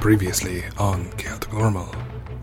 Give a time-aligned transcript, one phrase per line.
[0.00, 1.88] Previously on Chaotic Normal,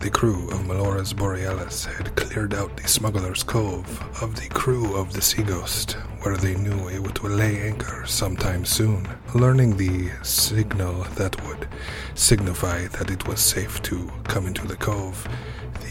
[0.00, 3.88] the crew of Melora's Borealis had cleared out the smuggler's cove
[4.20, 8.64] of the crew of the Sea Ghost, where they knew it would lay anchor sometime
[8.64, 9.08] soon.
[9.34, 11.68] Learning the signal that would
[12.14, 15.26] signify that it was safe to come into the cove,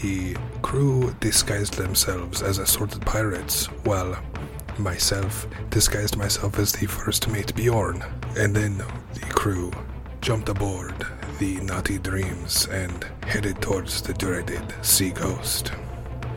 [0.02, 4.16] the crew disguised themselves as assorted pirates, while
[4.78, 8.04] myself disguised myself as the first mate Bjorn,
[8.36, 8.78] and then
[9.14, 9.70] the crew
[10.20, 11.06] jumped aboard
[11.42, 15.72] the Naughty Dreams and headed towards the dreaded Sea Ghost.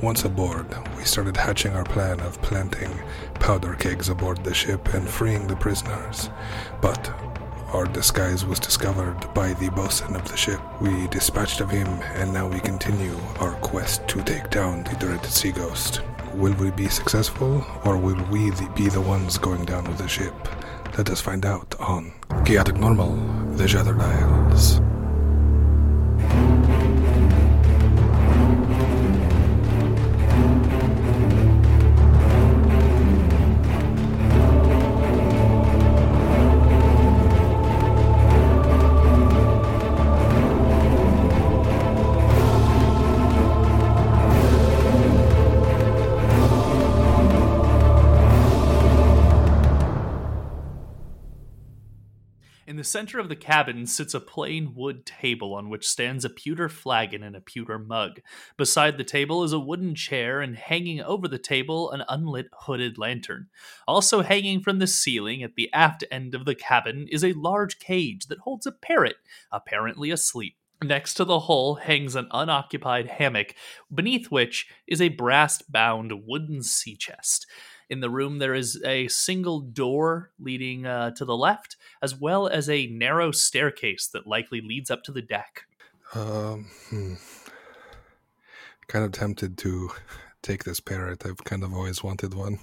[0.02, 0.66] Once aboard,
[0.98, 2.90] we started hatching our plan of planting
[3.36, 6.32] powder kegs aboard the ship and freeing the prisoners.
[6.82, 7.08] But
[7.72, 10.60] our disguise was discovered by the bosun of the ship.
[10.82, 15.30] We dispatched of him, and now we continue our quest to take down the dreaded
[15.30, 16.02] Sea Ghost.
[16.34, 20.34] Will we be successful, or will we be the ones going down with the ship?
[20.98, 22.14] Let us find out on
[22.46, 23.18] Chaotic Normal,
[23.58, 24.80] The Shattered Isles.
[52.86, 57.24] Center of the cabin sits a plain wood table on which stands a pewter flagon
[57.24, 58.22] and a pewter mug.
[58.58, 62.98] Beside the table is a wooden chair, and hanging over the table, an unlit hooded
[62.98, 63.48] lantern.
[63.88, 67.80] Also hanging from the ceiling at the aft end of the cabin is a large
[67.80, 69.18] cage that holds a parrot,
[69.52, 70.56] apparently asleep.
[70.84, 73.56] Next to the hull hangs an unoccupied hammock,
[73.94, 77.48] beneath which is a brass bound wooden sea chest.
[77.90, 82.48] In the room, there is a single door leading uh, to the left, as well
[82.48, 85.66] as a narrow staircase that likely leads up to the deck.
[86.14, 87.14] Um, hmm.
[88.88, 89.92] Kind of tempted to
[90.42, 91.26] take this parrot.
[91.26, 92.60] I've kind of always wanted one.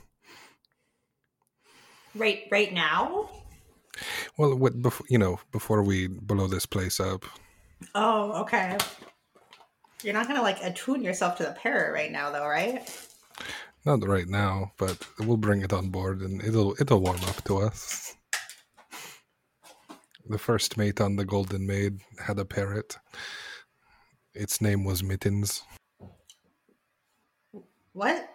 [2.15, 3.31] Right, right now.
[4.37, 7.25] Well, what before you know, before we blow this place up.
[7.95, 8.77] Oh, okay.
[10.03, 12.89] You're not gonna like attune yourself to the parrot right now, though, right?
[13.85, 17.59] Not right now, but we'll bring it on board and it'll it'll warm up to
[17.59, 18.15] us.
[20.29, 22.97] The first mate on the Golden Maid had a parrot.
[24.35, 25.63] Its name was Mittens.
[27.93, 28.29] What?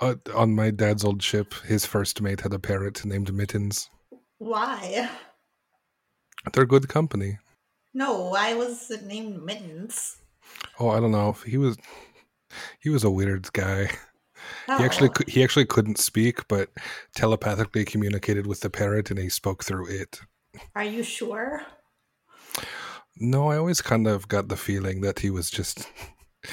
[0.00, 3.90] Uh, on my dad's old ship, his first mate had a parrot named Mittens.
[4.38, 5.10] Why?
[6.54, 7.38] They're good company.
[7.92, 10.16] No, why was it named Mittens?
[10.78, 11.32] Oh, I don't know.
[11.46, 11.76] He was
[12.80, 13.90] he was a weird guy.
[14.68, 14.78] Oh.
[14.78, 16.70] He actually he actually couldn't speak, but
[17.14, 20.20] telepathically communicated with the parrot, and he spoke through it.
[20.74, 21.62] Are you sure?
[23.16, 25.88] No, I always kind of got the feeling that he was just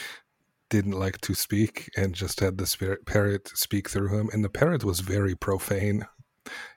[0.70, 4.30] didn't like to speak and just had the spirit parrot speak through him.
[4.34, 6.06] And the parrot was very profane.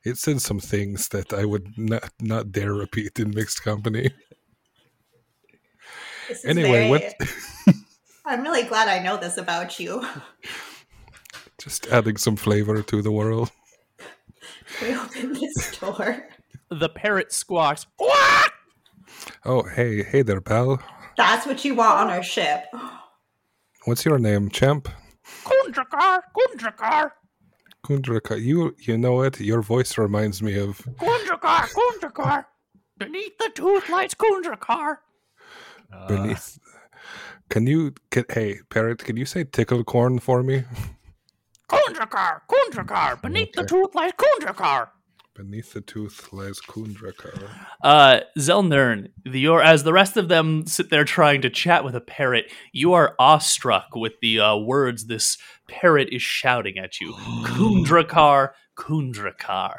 [0.05, 4.11] It said some things that I would not not dare repeat in mixed company.
[6.45, 7.15] Anyway, very- what?
[8.25, 10.07] I'm really glad I know this about you.
[11.61, 13.51] just adding some flavor to the world.
[14.81, 16.27] We opened this door.
[16.71, 17.87] The parrot squawks.
[19.45, 20.81] Oh, hey, hey there, pal.
[21.17, 22.65] That's what you want on our ship.
[23.85, 24.89] What's your name, champ?
[25.45, 27.11] Khundrukar, Khundrukar,
[27.85, 29.41] Khundrukar, You you know it.
[29.41, 32.45] Your voice reminds me of Khundrukar, Khundrukar.
[32.97, 34.99] Beneath the tooth lights, Khundrukar.
[36.09, 36.59] beneath.
[37.49, 39.05] Can you can, hey parrot?
[39.05, 40.65] Can you say tickle corn for me?
[41.71, 43.23] Khundrukar, Khundrukar.
[43.23, 44.89] Beneath the tooth lies Khundrukar.
[45.37, 47.49] Beneath the tooth lies Khundrukar.
[47.83, 51.95] Uh, Zelnern, the, your, as the rest of them sit there trying to chat with
[51.95, 55.39] a parrot, you are awestruck with the uh, words this
[55.69, 57.13] parrot is shouting at you.
[57.45, 59.75] Khundrukar, Khundrukar.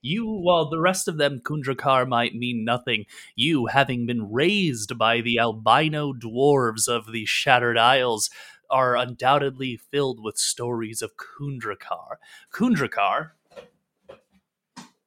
[0.00, 3.04] You, while the rest of them, Khundrukar might mean nothing,
[3.34, 8.28] you, having been raised by the albino dwarves of the Shattered Isles,
[8.70, 12.16] are undoubtedly filled with stories of Khundrukar.
[12.52, 13.30] Khundrukar,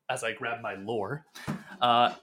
[0.09, 1.25] as I grab my lore,
[1.81, 2.13] uh,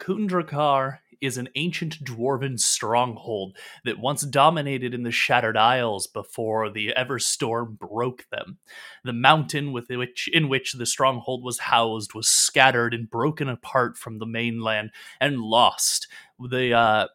[0.00, 6.94] Khundrukar is an ancient dwarven stronghold that once dominated in the Shattered Isles before the
[6.96, 8.58] Everstorm broke them.
[9.04, 13.98] The mountain with which in which the stronghold was housed was scattered and broken apart
[13.98, 14.90] from the mainland
[15.20, 16.08] and lost.
[16.38, 17.08] The uh,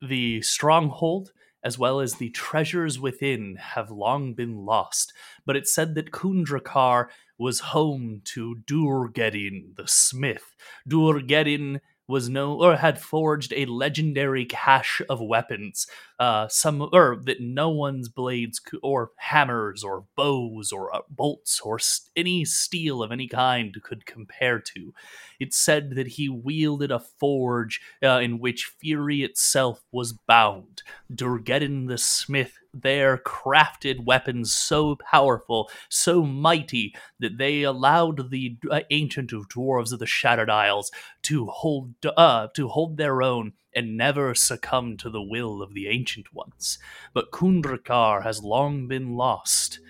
[0.00, 1.32] the stronghold
[1.62, 5.12] as well as the treasures within have long been lost,
[5.44, 7.08] but it said that Khundrukar
[7.38, 10.54] was home to Durgeddin the smith.
[10.88, 15.86] Durgeddin was no or had forged a legendary cache of weapons,
[16.18, 21.60] uh, some or that no one's blades cou- or hammers or bows or uh, bolts
[21.60, 24.92] or s- any steel of any kind could compare to.
[25.38, 30.82] It said that he wielded a forge uh, in which fury itself was bound.
[31.14, 38.80] Durgeddin the smith there crafted weapons so powerful, so mighty, that they allowed the uh,
[38.90, 40.90] ancient of dwarves of the Shattered Isles
[41.22, 45.88] to hold uh, to hold their own and never succumb to the will of the
[45.88, 46.78] ancient ones.
[47.12, 49.80] But Khundrukar has long been lost.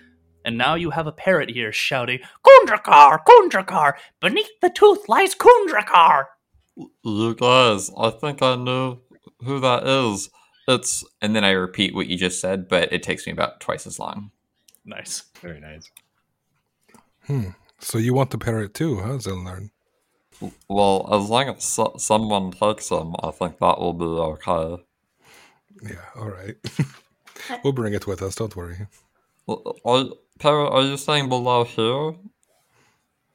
[0.45, 3.19] And now you have a parrot here shouting, Khundrukar!
[3.25, 3.93] Khundrukar!
[4.21, 6.25] Beneath the tooth lies Khundrukar!
[7.03, 9.01] You guys, I think I know
[9.43, 10.29] who that is.
[10.69, 13.87] It's and then I repeat what you just said, but it takes me about twice
[13.87, 14.31] as long.
[14.85, 15.23] Nice.
[15.41, 15.89] Very nice.
[17.25, 17.49] Hmm.
[17.79, 19.71] So you want the parrot too, huh, Zelnarn?
[20.69, 24.83] Well, as long as so- someone takes him, I think that will be okay.
[25.83, 26.55] Yeah, all right.
[27.63, 28.87] we'll bring it with us, don't worry.
[29.47, 30.05] L- Are,
[30.39, 32.15] Parrot, are you saying below here,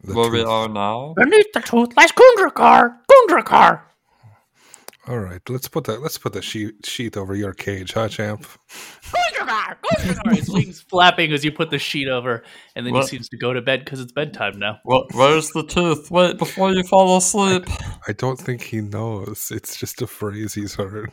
[0.02, 1.14] The where we are now?
[1.16, 2.96] Beneath the tooth lies Khundrukar!
[3.10, 3.80] Khundrukar!
[5.06, 8.46] All right, let's put that let's put the sheet sheet over your cage, huh, champ?
[9.02, 9.76] Khundrukar!
[9.84, 10.34] Khundrukar!
[10.34, 12.42] His wings flapping as you put the sheet over,
[12.74, 14.78] and then he seems to go to bed because it's bedtime now.
[14.84, 16.10] Wh- Where's the tooth?
[16.10, 17.64] Wait, before you fall asleep.
[18.08, 19.50] I don't think he knows.
[19.54, 21.12] It's just a phrase he's heard.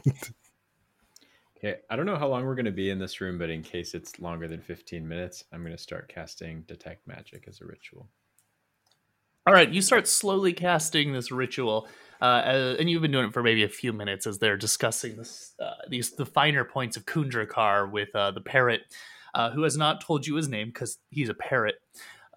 [1.58, 3.62] Okay, I don't know how long we're going to be in this room, but in
[3.62, 7.66] case it's longer than 15 minutes, I'm going to start casting Detect Magic as a
[7.66, 8.08] ritual.
[9.46, 11.88] All right, you start slowly casting this ritual,
[12.22, 15.54] uh, and you've been doing it for maybe a few minutes as they're discussing this,
[15.60, 18.82] uh, these the finer points of Khundrukar with uh, the parrot,
[19.34, 21.76] uh, who has not told you his name because he's a parrot.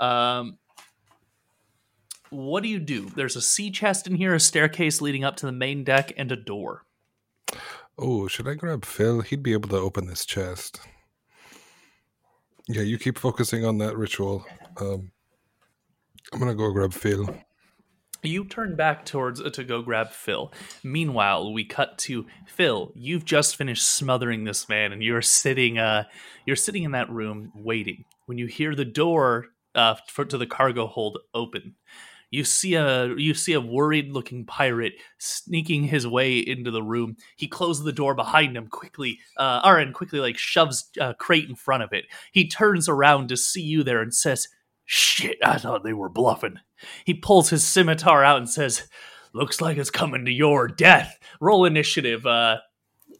[0.01, 0.59] Um,
[2.31, 3.11] what do you do?
[3.15, 6.33] There's a sea chest in here, a staircase leading up to the main deck, and
[6.33, 6.85] a door.
[7.99, 9.21] oh, should I grab Phil?
[9.21, 10.81] He'd be able to open this chest.
[12.67, 14.47] Yeah, you keep focusing on that ritual.
[14.81, 15.13] Um,
[16.33, 17.29] I'm gonna go grab Phil.
[18.25, 20.51] You turn back towards uh, to go grab Phil.
[20.83, 22.91] Meanwhile, we cut to Phil.
[22.95, 25.79] You've just finished smothering this man, and you're sitting.
[25.79, 26.05] Uh,
[26.47, 28.07] you're sitting in that room waiting.
[28.25, 31.75] When you hear the door uh, for, to the cargo hold open,
[32.31, 37.17] you see a you see a worried-looking pirate sneaking his way into the room.
[37.37, 41.57] He closes the door behind him quickly, uh, and quickly like shoves a crate in
[41.57, 42.07] front of it.
[42.33, 44.49] He turns around to see you there and says,
[44.85, 45.39] "Shit!
[45.45, 46.59] I thought they were bluffing."
[47.05, 48.89] He pulls his scimitar out and says,
[49.33, 52.59] "Looks like it's coming to your death." Roll initiative, uh,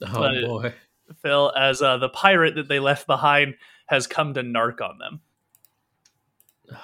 [0.07, 0.75] Oh Uh, boy.
[1.23, 3.55] Phil, as uh, the pirate that they left behind
[3.87, 5.21] has come to narc on them.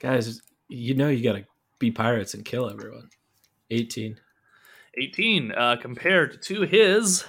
[0.00, 1.44] Guys, you know you gotta
[1.78, 3.08] be pirates and kill everyone.
[3.70, 4.18] 18.
[5.00, 7.24] 18 uh, compared to his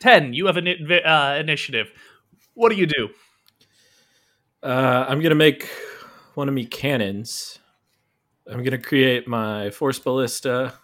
[0.00, 0.34] 10.
[0.34, 0.66] You have an
[1.04, 1.92] uh, initiative.
[2.54, 3.10] What do you do?
[4.62, 5.68] Uh, I'm gonna make
[6.34, 7.58] one of me cannons.
[8.50, 10.74] I'm gonna create my force ballista.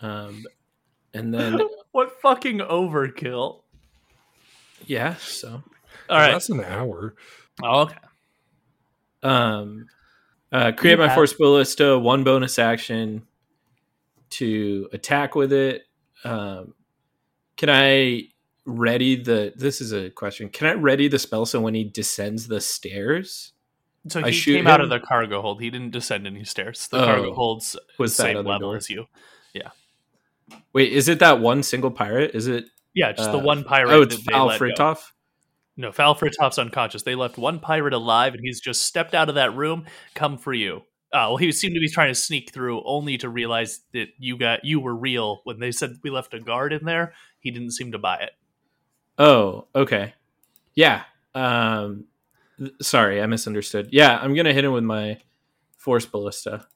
[0.00, 0.44] Um,
[1.14, 1.58] and then
[1.92, 3.60] What fucking overkill?
[4.86, 5.62] yeah, so
[6.08, 6.32] All right.
[6.32, 7.14] That's an hour.
[7.62, 7.94] Oh, okay.
[9.22, 9.86] um,
[10.50, 11.98] uh, create my force ballista.
[11.98, 13.26] One bonus action
[14.30, 15.82] to attack with it.
[16.24, 16.74] Um,
[17.58, 18.28] can I
[18.64, 19.52] ready the?
[19.56, 20.48] This is a question.
[20.48, 23.52] Can I ready the spell so when he descends the stairs?
[24.08, 25.60] So I he shoot came out of the cargo hold.
[25.62, 26.88] He didn't descend any stairs.
[26.88, 27.04] The Oh.
[27.04, 28.76] cargo hold's Was the same level door?
[28.76, 29.06] as you.
[29.54, 29.70] Yeah
[30.72, 32.32] wait, is it that one single pirate?
[32.34, 32.66] Is it?
[32.94, 33.92] Yeah, just the Uh, one pirate.
[33.92, 34.66] oh, it's Val let go.
[34.66, 35.12] Fritoff.
[35.76, 37.02] No, Falfritop's unconscious.
[37.02, 39.86] They left one pirate alive, and he's just stepped out of that room.
[40.14, 40.82] Come for you.
[41.14, 44.36] Uh, well, he seemed to be trying to sneak through, only to realize that you
[44.36, 47.14] got you were real when they said we left a guard in there.
[47.40, 48.32] He didn't seem to buy it.
[49.18, 50.14] Oh, okay.
[50.74, 51.02] Yeah.
[51.34, 52.04] Um
[52.58, 53.88] th- sorry, I misunderstood.
[53.92, 55.18] Yeah, I'm gonna hit him with my
[55.76, 56.66] force ballista.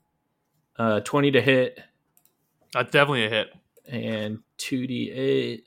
[0.79, 1.79] Uh twenty to hit
[2.73, 3.49] That's definitely a hit.
[3.89, 5.65] and two D eight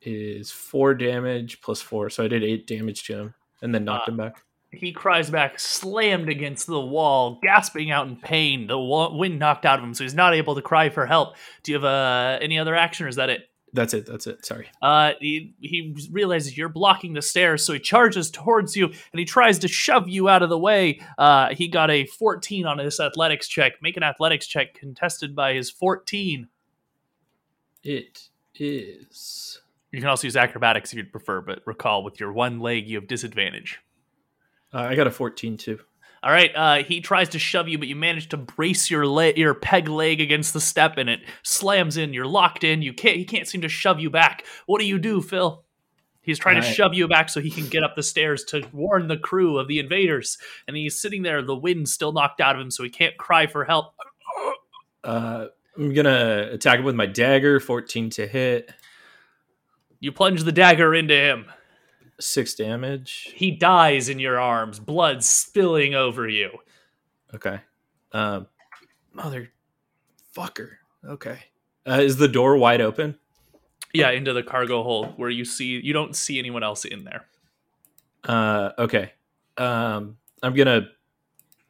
[0.00, 2.10] is four damage plus four.
[2.10, 4.42] So I did eight damage to him and then knocked Uh, him back.
[4.72, 8.66] He cries back, slammed against the wall, gasping out in pain.
[8.66, 11.36] The wa- wind knocked out of him, so he's not able to cry for help.
[11.62, 13.50] Do you have uh, any other action, or is that it?
[13.74, 14.44] That's it, that's it.
[14.44, 14.68] Sorry.
[14.82, 19.24] Uh, he, he realizes you're blocking the stairs, so he charges towards you and he
[19.24, 21.00] tries to shove you out of the way.
[21.16, 23.80] Uh, he got a 14 on his athletics check.
[23.80, 26.48] Make an athletics check contested by his 14.
[27.82, 32.60] It is You can also use acrobatics if you'd prefer, but recall with your one
[32.60, 33.80] leg, you have disadvantage.
[34.72, 35.78] Uh, I got a fourteen too.
[36.24, 39.36] All right, uh, he tries to shove you, but you manage to brace your leg,
[39.36, 42.12] your peg leg against the step, and it slams in.
[42.12, 42.80] You're locked in.
[42.80, 43.16] You can't.
[43.16, 44.44] He can't seem to shove you back.
[44.66, 45.64] What do you do, Phil?
[46.20, 46.74] He's trying to right.
[46.74, 49.66] shove you back so he can get up the stairs to warn the crew of
[49.66, 50.38] the invaders.
[50.68, 53.48] And he's sitting there, the wind's still knocked out of him, so he can't cry
[53.48, 53.94] for help.
[55.02, 58.70] Uh I'm gonna attack him with my dagger, fourteen to hit,
[60.02, 61.46] You plunge the dagger into him.
[62.20, 63.32] Six damage.
[63.34, 66.50] He dies in your arms, blood spilling over you.
[67.34, 67.60] Okay.
[68.12, 68.46] Um,
[69.16, 70.70] motherfucker.
[71.06, 71.38] Okay.
[71.86, 73.18] Uh, is the door wide open?
[73.92, 77.26] Yeah, into the cargo hold where you see you don't see anyone else in there.
[78.24, 79.12] Uh, okay.
[79.58, 80.88] Um, I'm gonna.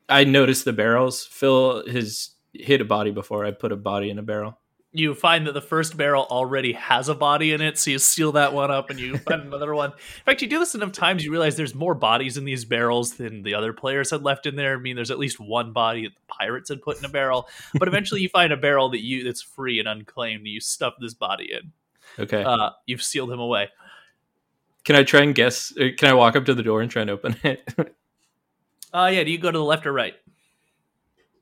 [0.08, 1.24] I noticed the barrels.
[1.24, 3.44] Phil has hit a body before.
[3.44, 4.58] I put a body in a barrel.
[4.94, 8.32] You find that the first barrel already has a body in it, so you seal
[8.32, 9.90] that one up and you find another one.
[9.92, 13.14] In fact, you do this enough times, you realize there's more bodies in these barrels
[13.14, 14.76] than the other players had left in there.
[14.76, 17.48] I mean, there's at least one body that the pirates had put in a barrel,
[17.78, 20.40] but eventually you find a barrel that you that's free and unclaimed.
[20.40, 21.72] And you stuff this body in.
[22.18, 22.42] Okay.
[22.44, 23.70] Uh, you've sealed him away.
[24.84, 25.72] can I try and guess?
[25.80, 27.66] uh, Can I walk up to the door and try and open it?
[28.94, 29.24] Uh, yeah.
[29.24, 30.12] Do you go to the left or right?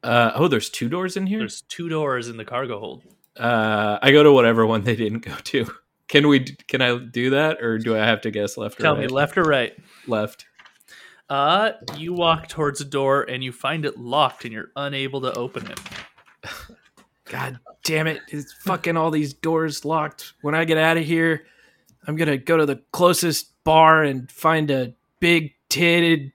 [0.04, 1.40] uh, oh, there's two doors in here.
[1.40, 3.02] There's two doors in the cargo hold.
[3.40, 5.66] Uh, I go to whatever one they didn't go to.
[6.08, 6.40] Can we?
[6.40, 9.02] Can I do that, or do I have to guess left or Tell right?
[9.02, 9.72] me left or right.
[10.08, 10.44] Left.
[11.28, 15.32] Uh, you walk towards a door and you find it locked and you're unable to
[15.34, 15.78] open it.
[17.26, 18.20] God damn it!
[18.28, 20.32] It's fucking all these doors locked.
[20.42, 21.46] When I get out of here,
[22.08, 26.32] I'm gonna go to the closest bar and find a big titted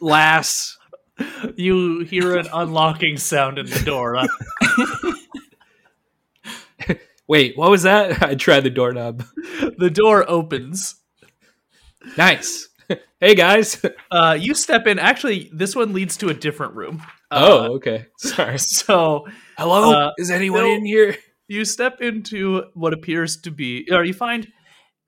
[0.00, 0.76] lass.
[1.56, 4.16] You hear an unlocking sound in the door.
[4.16, 4.26] Uh,
[7.30, 8.20] Wait, what was that?
[8.28, 9.22] I tried the doorknob.
[9.78, 10.96] the door opens.
[12.16, 12.68] Nice.
[13.20, 13.80] hey guys.
[14.10, 14.98] Uh, you step in.
[14.98, 17.00] Actually, this one leads to a different room.
[17.30, 18.06] Oh, Uh, okay.
[18.18, 18.58] Sorry.
[18.58, 19.92] so Hello.
[19.92, 21.14] uh, Is anyone in here?
[21.46, 24.48] you step into what appears to be, or you find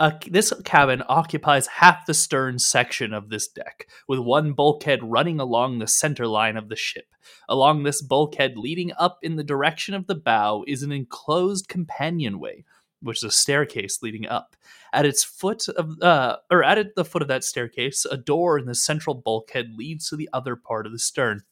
[0.03, 5.39] uh, this cabin occupies half the stern section of this deck, with one bulkhead running
[5.39, 7.07] along the center line of the ship.
[7.49, 12.65] Along this bulkhead, leading up in the direction of the bow, is an enclosed companionway,
[13.01, 14.57] which is a staircase leading up.
[14.93, 18.67] At its foot of, uh, or at the foot of that staircase, a door in
[18.67, 21.43] the central bulkhead leads to the other part of the stern.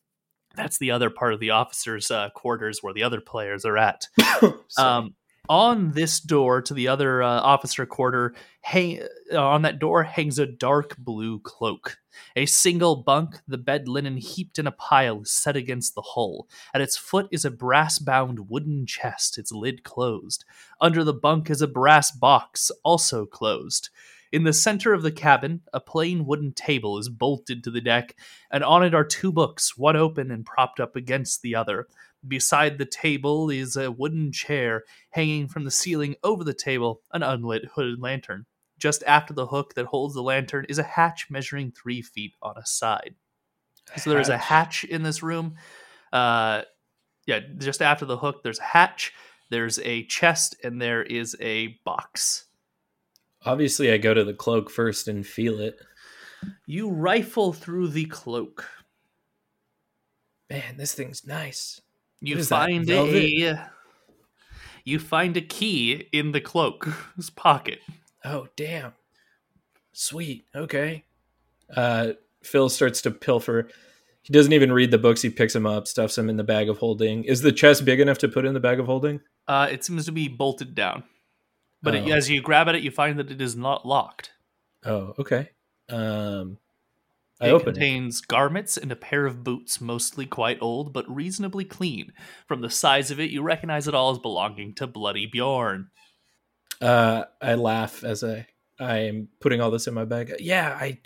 [0.57, 4.09] That's the other part of the officers' uh, quarters where the other players are at.
[4.79, 5.15] Um,
[5.51, 9.03] on this door to the other uh, officer quarter, hang,
[9.33, 11.99] uh, on that door hangs a dark blue cloak.
[12.37, 16.49] A single bunk, the bed linen heaped in a pile, is set against the hull.
[16.73, 20.45] At its foot is a brass bound wooden chest, its lid closed.
[20.81, 23.91] Under the bunk is a brass box, also closed.
[24.31, 28.15] In the center of the cabin, a plain wooden table is bolted to the deck,
[28.53, 31.89] and on it are two books, one open and propped up against the other.
[32.27, 37.23] Beside the table is a wooden chair, hanging from the ceiling over the table, an
[37.23, 38.47] unlit hooded lantern.
[38.79, 42.57] Just after the hook that holds the lantern is a hatch measuring three feet on
[42.57, 43.15] a side.
[43.97, 45.57] So there is a hatch in this room.
[46.13, 46.63] Uh,
[47.27, 49.13] yeah, just after the hook, there's a hatch,
[49.51, 52.47] there's a chest, and there is a box.
[53.45, 55.79] Obviously, I go to the cloak first and feel it.
[56.67, 58.69] You rifle through the cloak.
[60.49, 61.81] Man, this thing's nice.
[62.21, 63.67] You What is that, find a
[64.85, 67.81] you find a key in the cloak's pocket.
[68.25, 68.93] Oh, damn.
[69.93, 70.47] Sweet.
[70.55, 71.05] Okay.
[71.75, 72.13] Uh,
[72.43, 73.69] Phil starts to pilfer.
[74.23, 75.23] He doesn't even read the books.
[75.23, 77.25] He picks them up, stuffs them in the bag of holding.
[77.25, 79.21] Is the chest big enough to put in the bag of holding?
[79.49, 81.05] Uh, it seems to be bolted down.
[81.83, 82.15] But it, Oh.
[82.15, 84.33] as you grab at it, you find that it is not locked.
[84.85, 85.51] Oh, okay.
[85.89, 86.59] Um,
[87.41, 87.73] I it open it.
[87.75, 92.13] contains garments and a pair of boots, mostly quite old but reasonably clean.
[92.47, 95.89] From the size of it, you recognize it all as belonging to Bloody Bjorn.
[96.81, 98.47] Uh, I laugh as I
[98.79, 100.33] I am putting all this in my bag.
[100.39, 100.99] Yeah, I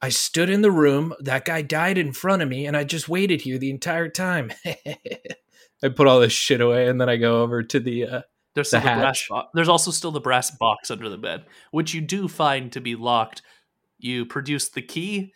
[0.00, 1.14] I stood in the room.
[1.20, 4.52] That guy died in front of me, and I just waited here the entire time.
[5.82, 8.06] I put all this shit away, and then I go over to the.
[8.06, 8.22] Uh,
[8.54, 11.94] There's The the, brass bo- There's also still the brass box under the bed, which
[11.94, 13.42] you do find to be locked.
[13.98, 15.32] You produce the key,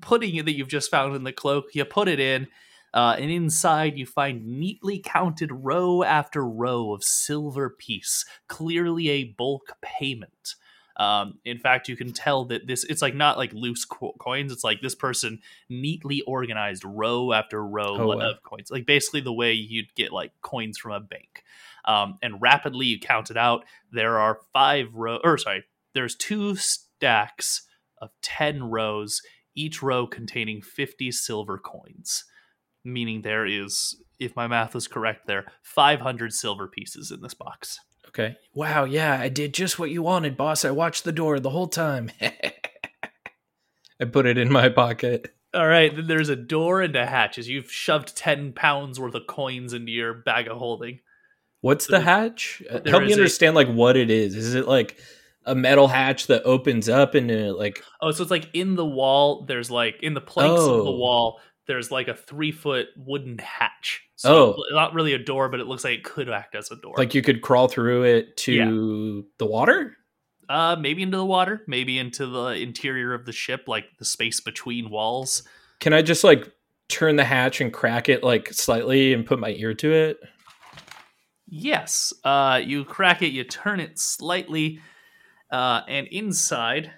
[0.00, 1.74] putting it that you've just found in the cloak.
[1.74, 2.48] You put it in,
[2.94, 9.24] uh, and inside you find neatly counted row after row of silver piece, clearly a
[9.24, 10.54] bulk payment.
[10.98, 14.50] Um, in fact, you can tell that this it's like not like loose co- coins.
[14.50, 18.30] It's like this person neatly organized row after row Oh, wow.
[18.30, 21.42] of coins, like basically the way you'd get like coins from a bank.
[21.84, 23.64] Um, and rapidly you count it out.
[23.92, 27.68] There are five row, or sorry, there's two stacks
[28.00, 29.20] of ten rows,
[29.56, 32.24] each row containing fifty silver coins.
[32.84, 37.34] Meaning there is, if my math is correct, there five hundred silver pieces in this
[37.34, 37.80] box.
[38.08, 38.36] okay.
[38.54, 38.84] Wow.
[38.84, 40.64] Yeah, I did just what you wanted, boss.
[40.64, 42.12] I watched the door the whole time.
[44.00, 45.34] I put it in my pocket.
[45.54, 49.14] All right, then there's a door and a hatch as you've shoved 10 pounds worth
[49.14, 51.00] of coins into your bag of holding.
[51.62, 52.62] What's the hatch?
[52.70, 54.36] Uh, Help me is a- understand like what it is.
[54.36, 54.98] Is it like
[55.46, 59.44] a metal hatch that opens up into like Oh, so it's like in the wall,
[59.46, 60.96] there's like in the planks of the Oh.
[60.96, 64.02] wall, there's like a three foot wooden hatch.
[64.16, 64.64] So Oh.
[64.70, 66.94] not really a door, but it looks like it could act as a door.
[66.98, 69.96] like you could crawl through it to the water?
[70.48, 74.38] uh maybe into the water, maybe into the interior of the ship, like the space
[74.40, 75.42] between walls.
[75.80, 76.48] Can I just like
[76.88, 80.18] turn the hatch and crack it like slightly and put my ear to it?
[81.48, 82.12] Yes.
[82.24, 84.80] Uh, you crack it, you turn it slightly,
[85.50, 86.92] uh, and inside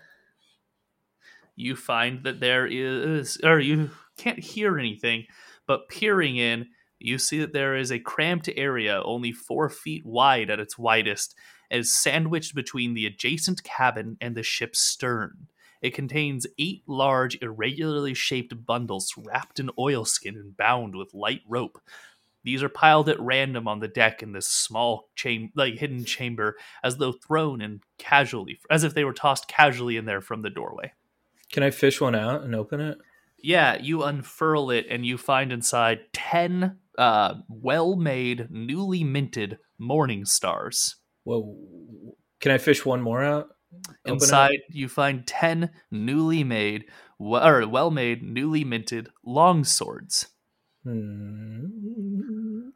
[1.57, 5.27] you find that there is, or you can't hear anything,
[5.67, 6.67] but peering in,
[6.99, 11.35] you see that there is a cramped area only four feet wide at its widest,
[11.71, 15.49] as sandwiched between the adjacent cabin and the ship's stern.
[15.81, 21.81] It contains eight large, irregularly shaped bundles wrapped in oilskin and bound with light rope.
[22.49, 26.57] These are piled at random on the deck in this small cham- like hidden chamber,
[26.83, 30.49] as though thrown in casually, as if they were tossed casually in there from the
[30.49, 30.93] doorway.
[31.53, 32.97] Can I fish one out and open it?
[33.43, 40.97] Yeah, you unfurl it and you find inside ten uh, well-made, newly minted morning stars.
[41.25, 41.55] Whoa.
[42.41, 43.51] Can I fish one more out?
[43.75, 44.13] Open it?
[44.15, 46.87] Inside, you find ten newly made,
[47.19, 50.29] we- or well-made, newly minted long swords.
[50.85, 52.69] Hmm.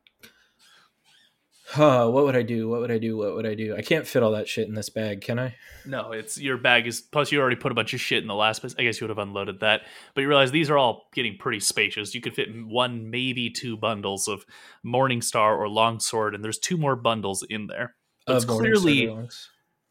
[1.73, 2.69] Huh, what would I do?
[2.69, 3.17] What would I do?
[3.17, 3.75] What would I do?
[3.75, 5.55] I can't fit all that shit in this bag, can I?
[5.87, 8.35] No, it's your bag is plus you already put a bunch of shit in the
[8.35, 8.75] last place.
[8.79, 9.81] I guess you would have unloaded that,
[10.15, 12.15] but you realize these are all getting pretty spacious.
[12.15, 14.45] You could fit one, maybe two bundles of
[14.85, 17.95] Morningstar or Longsword, and there's two more bundles in there.
[18.27, 19.11] But it's clearly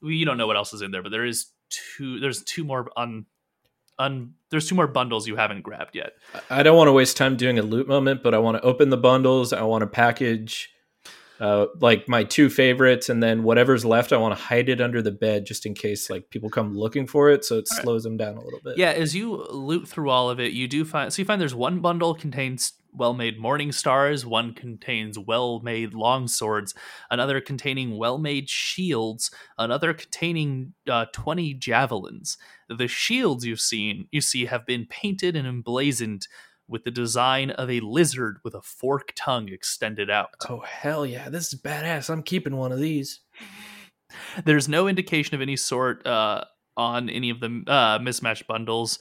[0.03, 2.19] you don't know what else is in there, but there is two.
[2.19, 3.25] There's two more un,
[4.01, 4.33] un.
[4.49, 6.13] There's two more bundles you haven't grabbed yet.
[6.49, 8.89] I don't want to waste time doing a loot moment, but I want to open
[8.89, 9.53] the bundles.
[9.53, 10.69] I want to package
[11.39, 15.01] uh, like my two favorites, and then whatever's left, I want to hide it under
[15.01, 17.83] the bed just in case like people come looking for it, so it All right.
[17.83, 18.77] slows them down a little bit.
[18.77, 21.55] Yeah, as you loot through all of it, you do find so you find there's
[21.55, 26.73] one bundle contains well-made morning stars, one contains well-made long swords,
[27.09, 32.37] another containing well-made shields, another containing uh, 20 javelins.
[32.69, 36.27] The shields you've seen you see have been painted and emblazoned
[36.67, 40.29] with the design of a lizard with a forked tongue extended out.
[40.49, 42.09] Oh hell yeah, this is badass.
[42.09, 43.19] I'm keeping one of these.
[44.45, 46.45] There's no indication of any sort uh,
[46.77, 48.99] on any of the uh, mismatched bundles.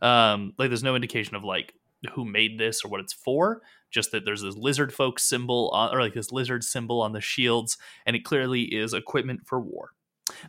[0.00, 1.74] Um, like, there's no indication of like
[2.14, 3.62] who made this or what it's for.
[3.90, 7.20] Just that there's this lizard folk symbol on, or like this lizard symbol on the
[7.20, 9.90] shields, and it clearly is equipment for war.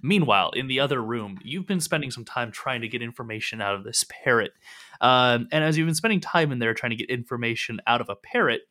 [0.01, 3.75] Meanwhile, in the other room, you've been spending some time trying to get information out
[3.75, 4.53] of this parrot.
[5.01, 8.09] Um, and as you've been spending time in there trying to get information out of
[8.09, 8.61] a parrot,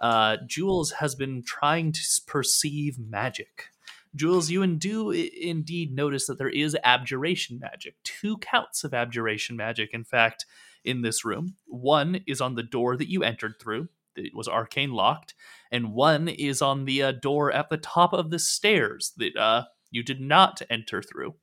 [0.00, 3.70] uh, Jules has been trying to perceive magic.
[4.14, 7.94] Jules, you do indeed notice that there is abjuration magic.
[8.04, 10.44] Two counts of abjuration magic, in fact,
[10.84, 11.56] in this room.
[11.66, 13.88] One is on the door that you entered through,
[14.18, 15.34] it was arcane locked,
[15.70, 19.64] and one is on the uh, door at the top of the stairs that uh,
[19.90, 21.34] you did not enter through.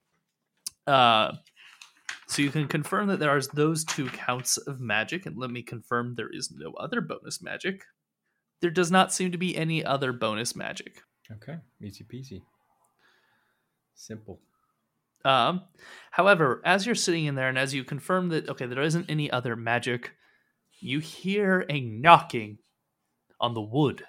[0.86, 1.34] Uh,
[2.28, 5.62] so you can confirm that there are those two counts of magic, and let me
[5.62, 7.84] confirm there is no other bonus magic.
[8.62, 11.02] There does not seem to be any other bonus magic.
[11.32, 12.42] Okay, easy peasy.
[13.96, 14.40] Simple.
[15.26, 15.64] Um,
[16.12, 19.30] however, as you're sitting in there and as you confirm that okay, there isn't any
[19.30, 20.14] other magic,
[20.80, 22.60] you hear a knocking
[23.42, 24.04] on the wood.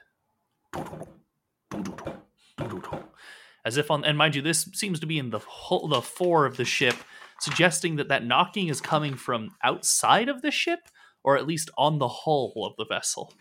[3.64, 6.46] As if on, and mind you, this seems to be in the whole, the fore
[6.46, 6.94] of the ship,
[7.40, 10.80] suggesting that that knocking is coming from outside of the ship,
[11.24, 13.32] or at least on the hull of the vessel.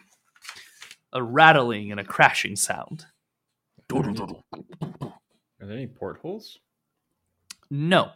[1.13, 3.05] A rattling and a crashing sound.
[5.61, 6.57] Are there any portholes?
[7.69, 8.11] No,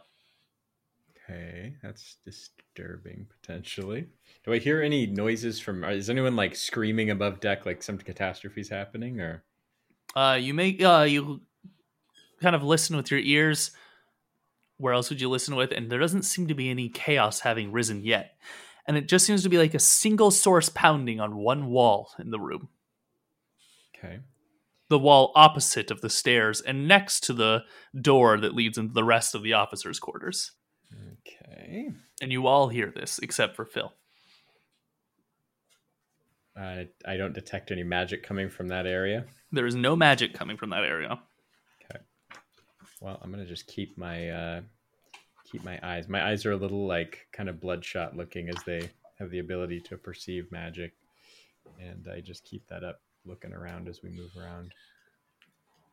[1.30, 4.08] Okay, that's disturbing potentially.
[4.44, 5.84] Do I hear any noises from?
[5.84, 9.44] Is anyone like screaming above deck, like some catastrophe's happening, or?
[10.16, 11.42] Uh, you make uh, you
[12.40, 13.70] kind of listen with your ears.
[14.78, 15.72] Where else would you listen with?
[15.72, 18.36] And there doesn't seem to be any chaos having risen yet,
[18.86, 22.30] and it just seems to be like a single source pounding on one wall in
[22.30, 22.68] the room.
[23.96, 24.20] Okay.
[24.90, 27.62] The wall opposite of the stairs and next to the
[27.98, 30.52] door that leads into the rest of the officers' quarters.
[31.26, 31.90] Okay.
[32.20, 33.94] And you all hear this except for Phil.
[36.56, 39.24] I I don't detect any magic coming from that area.
[39.52, 41.20] There is no magic coming from that area.
[41.84, 42.00] Okay.
[43.00, 44.60] Well, I'm gonna just keep my uh,
[45.50, 46.08] keep my eyes.
[46.08, 49.80] My eyes are a little like kind of bloodshot looking as they have the ability
[49.82, 50.92] to perceive magic,
[51.78, 54.72] and I just keep that up, looking around as we move around.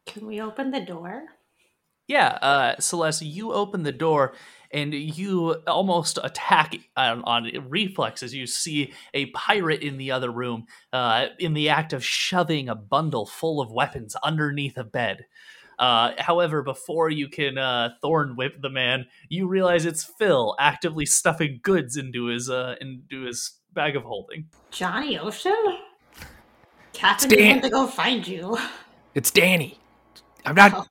[0.06, 1.24] Can we open the door?
[2.08, 4.34] Yeah, uh, Celeste, you open the door
[4.72, 10.32] and you almost attack on, on reflex as you see a pirate in the other
[10.32, 15.26] room uh, in the act of shoving a bundle full of weapons underneath a bed.
[15.78, 21.06] Uh, however, before you can uh, thorn whip the man, you realize it's Phil actively
[21.06, 24.46] stuffing goods into his uh, into his bag of holding.
[24.72, 25.78] Johnny Ocean?
[26.98, 28.58] Captain Stan- went to go find you.
[29.14, 29.80] It's Danny.
[30.46, 30.74] I'm not.
[30.76, 30.86] Oh.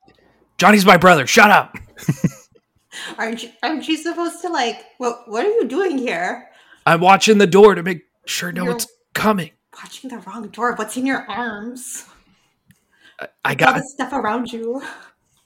[0.57, 1.27] Johnny's my brother.
[1.27, 1.77] Shut up.
[3.17, 4.83] Aren't you, aren't you supposed to like?
[4.97, 6.49] What What are you doing here?
[6.85, 9.51] I'm watching the door to make sure no You're- one's coming.
[9.75, 10.73] Watching the wrong door.
[10.75, 12.05] What's in your arms?
[13.19, 14.81] I All got the stuff around you.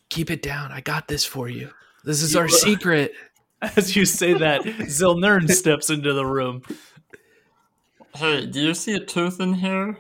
[0.10, 0.72] keep it down.
[0.72, 1.72] I got this for you.
[2.06, 3.14] This is our secret.
[3.76, 6.62] As you say that, Zilnern steps into the room.
[8.16, 9.98] Hey, do you see a tooth in here?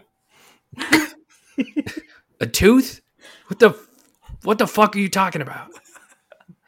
[2.39, 3.01] A tooth?
[3.47, 3.77] What the?
[4.43, 5.69] What the fuck are you talking about?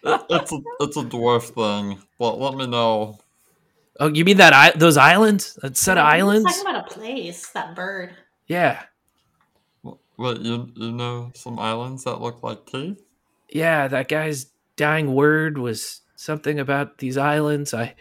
[0.05, 1.99] It's a it's a dwarf thing.
[2.19, 3.19] But let me know.
[3.99, 5.57] Oh, you mean that I, those islands?
[5.61, 6.45] That set of islands?
[6.45, 7.47] talking about a place.
[7.51, 8.13] That bird.
[8.47, 8.83] Yeah,
[10.17, 13.01] Wait, you you know some islands that look like teeth?
[13.49, 13.87] yeah.
[13.87, 17.73] That guy's dying word was something about these islands.
[17.73, 17.95] I,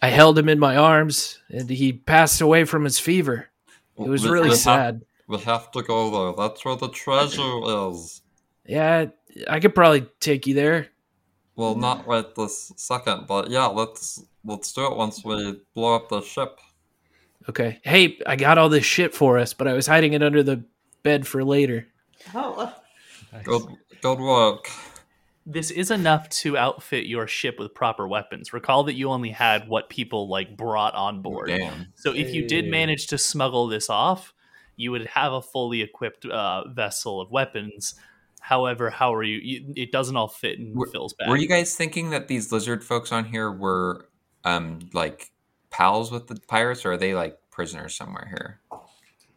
[0.00, 3.48] I held him in my arms, and he passed away from his fever.
[3.98, 5.02] It was We- really we have- sad.
[5.28, 6.46] We have to go there.
[6.46, 8.22] That's where the treasure is.
[8.66, 9.06] Yeah,
[9.48, 10.88] I could probably take you there.
[11.56, 16.08] Well, not right this second, but yeah, let's let's do it once we blow up
[16.08, 16.58] the ship.
[17.48, 17.80] Okay.
[17.82, 20.64] Hey, I got all this shit for us, but I was hiding it under the
[21.02, 21.88] bed for later.
[22.34, 22.72] Oh,
[23.44, 23.62] Good
[24.00, 24.68] good work.
[25.44, 28.52] This is enough to outfit your ship with proper weapons.
[28.52, 31.48] Recall that you only had what people like brought on board.
[31.48, 31.88] Damn.
[31.96, 34.32] So if you did manage to smuggle this off,
[34.76, 37.94] you would have a fully equipped uh, vessel of weapons.
[38.40, 39.38] However, how are you?
[39.38, 41.28] you it doesn't all fit in Were- Phil's bag.
[41.28, 44.08] Were you guys thinking that these lizard folks on here were
[44.44, 45.30] um like
[45.70, 48.60] pals with the pirates, or are they like prisoners somewhere here?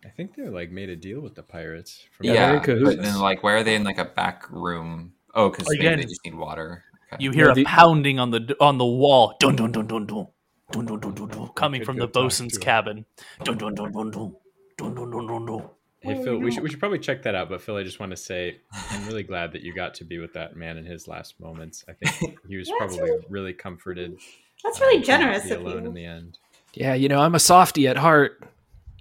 [0.03, 2.05] I think they're like made a deal with the pirates.
[2.17, 2.95] From Yeah, they're Yeah, in cahoots.
[2.95, 5.13] but then like why are they in like a back room?
[5.35, 6.83] Oh, because maybe Again, they just need water.
[7.13, 7.23] Okay.
[7.23, 10.05] You hear No, a the- pounding on the on the wall, dun dun dun dun
[10.07, 10.27] dun,
[10.71, 12.63] dun dun dun dun dun, coming from the talk bosun's to him.
[12.63, 13.05] cabin.
[13.43, 14.35] Dun dun dun dun dun,
[14.77, 15.69] dun dun dun dun dun.
[16.01, 17.49] Hey Phil, we should we should probably check that out.
[17.49, 18.57] But Phil, I just want to say
[18.91, 21.83] I'm really glad that you got to be with that man in his last moments.
[21.89, 24.17] I think he was Yeah, probably really- really comforted.
[24.63, 25.87] that's uh, really to generous of alone you.
[25.89, 26.37] in the end.
[26.73, 28.43] Yeah, you know, I'm a softie at heart.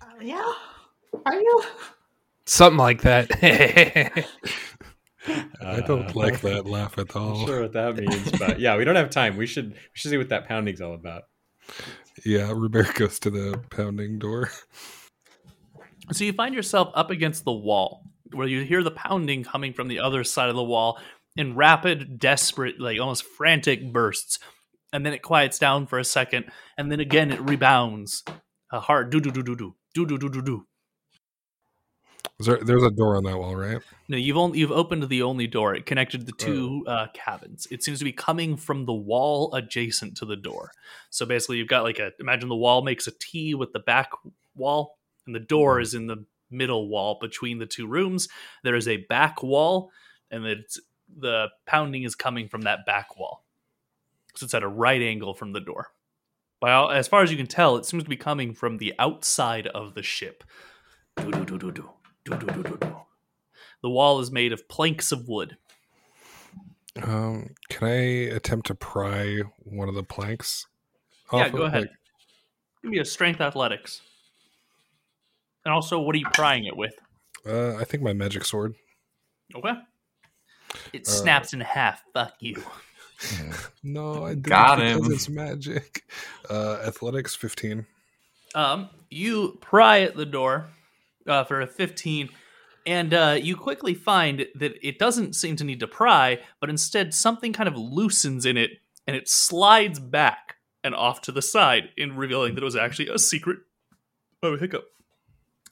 [0.00, 0.52] Uh, yeah.
[1.26, 1.62] Are you?
[2.46, 3.30] Something like that.
[5.62, 7.28] I don't like that laugh at all.
[7.28, 7.46] I'm all.
[7.46, 9.36] sure what that means, but yeah, we don't have time.
[9.36, 11.24] We should we should see what that pounding's all about.
[12.24, 14.50] Yeah, Robert goes to the pounding door.
[16.12, 19.88] So you find yourself up against the wall, where you hear the pounding coming from
[19.88, 21.00] the other side of the wall
[21.36, 24.38] in rapid, desperate, like almost frantic bursts,
[24.92, 26.46] and then it quiets down for a second,
[26.78, 28.22] and then again it rebounds.
[28.72, 30.66] A hard do do do do do do do do do do.
[32.40, 33.80] There, there's a door on that wall, right?
[34.08, 35.74] No, you've only you've opened the only door.
[35.74, 37.68] It connected the two uh, cabins.
[37.70, 40.72] It seems to be coming from the wall adjacent to the door.
[41.10, 44.10] So basically, you've got like a imagine the wall makes a T with the back
[44.56, 48.28] wall, and the door is in the middle wall between the two rooms.
[48.62, 49.90] There is a back wall,
[50.30, 50.80] and it's
[51.16, 53.44] the pounding is coming from that back wall.
[54.36, 55.88] So it's at a right angle from the door.
[56.60, 58.94] By all, as far as you can tell, it seems to be coming from the
[58.98, 60.44] outside of the ship.
[63.82, 65.56] The wall is made of planks of wood.
[67.02, 67.94] Um, can I
[68.34, 70.66] attempt to pry one of the planks?
[71.32, 71.82] yeah, go of- ahead.
[71.82, 71.90] like-
[72.82, 74.02] Give me a strength athletics.
[75.64, 76.94] And also, what are you prying it with?
[77.46, 78.74] uh, I think my magic sword.
[79.54, 79.72] Okay.
[80.92, 82.02] It Uh, snaps in half.
[82.12, 82.62] Fuck you.
[83.82, 85.12] No, I did Got it because him.
[85.12, 86.02] it's magic.
[86.50, 87.86] Uh, athletics fifteen.
[88.54, 90.66] Um, you pry at the door
[91.26, 92.28] uh, for a 15,
[92.86, 97.14] and uh, you quickly find that it doesn't seem to need to pry, but instead
[97.14, 98.70] something kind of loosens in it,
[99.06, 103.08] and it slides back and off to the side, in revealing that it was actually
[103.08, 103.58] a secret.
[104.42, 104.84] Oh, hiccup.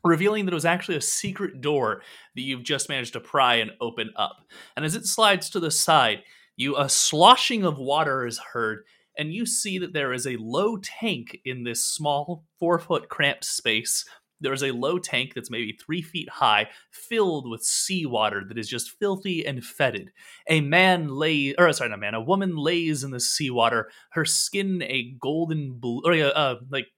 [0.05, 2.03] Revealing that it was actually a secret door
[2.35, 4.39] that you've just managed to pry and open up.
[4.77, 6.23] And as it slides to the side,
[6.57, 8.85] you a sloshing of water is heard,
[9.17, 13.45] and you see that there is a low tank in this small four foot cramped
[13.45, 14.05] space.
[14.41, 18.69] There is a low tank that's maybe three feet high, filled with seawater that is
[18.69, 20.11] just filthy and fetid.
[20.49, 24.83] A man lay, or sorry, not man, a woman lays in the seawater, her skin
[24.83, 26.89] a golden blue, or uh, uh, like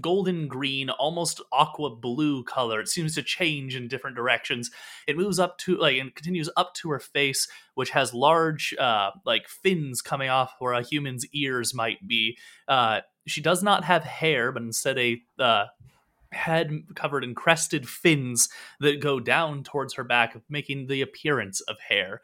[0.00, 2.80] golden green, almost aqua blue color.
[2.80, 4.70] It seems to change in different directions.
[5.06, 9.10] It moves up to like and continues up to her face, which has large uh
[9.24, 12.36] like fins coming off where a human's ears might be.
[12.68, 15.66] Uh she does not have hair, but instead a uh
[16.32, 18.48] head covered in crested fins
[18.80, 22.20] that go down towards her back, making the appearance of hair.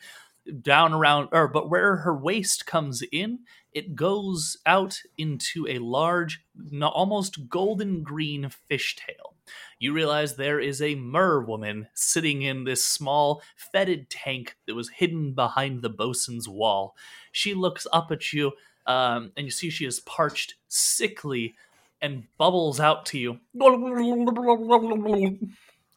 [0.62, 3.40] Down around, or but where her waist comes in,
[3.72, 6.42] it goes out into a large,
[6.82, 9.34] almost golden green fishtail.
[9.78, 14.88] You realize there is a mer woman sitting in this small, fetid tank that was
[14.88, 16.96] hidden behind the bosun's wall.
[17.32, 18.52] She looks up at you,
[18.86, 21.54] um, and you see she is parched, sickly,
[22.02, 23.40] and bubbles out to you.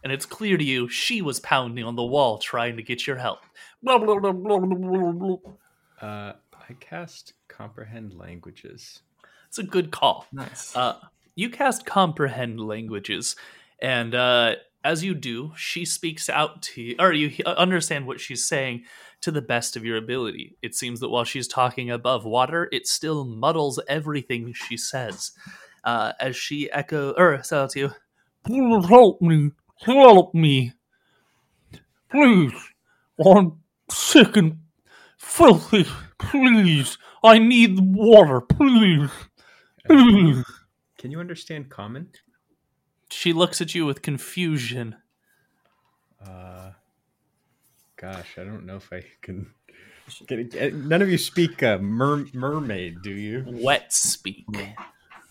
[0.03, 3.15] And it's clear to you she was pounding on the wall trying to get your
[3.17, 3.39] help.
[6.01, 6.33] Uh,
[6.69, 9.01] I cast comprehend languages.
[9.47, 10.25] It's a good call.
[10.31, 10.75] Nice.
[10.75, 10.97] Uh,
[11.35, 13.35] you cast comprehend languages,
[13.79, 18.43] and uh, as you do, she speaks out to you, or you understand what she's
[18.43, 18.83] saying
[19.21, 20.57] to the best of your ability.
[20.61, 25.31] It seems that while she's talking above water, it still muddles everything she says.
[25.83, 27.91] Uh, as she echo or says to you,
[28.45, 30.73] "Please help me, help me,
[32.09, 32.53] please.
[33.23, 34.59] I'm sick and
[35.17, 35.85] filthy.
[36.17, 38.41] Please, I need water.
[38.41, 39.09] Please,
[39.85, 40.43] please."
[40.97, 42.09] Can you understand common?
[43.09, 44.95] She looks at you with confusion.
[46.25, 46.71] Uh,
[47.97, 49.51] gosh, I don't know if I can.
[50.27, 53.45] Can- uh, None of you speak uh, mer- mermaid, do you?
[53.47, 54.45] Wet speak.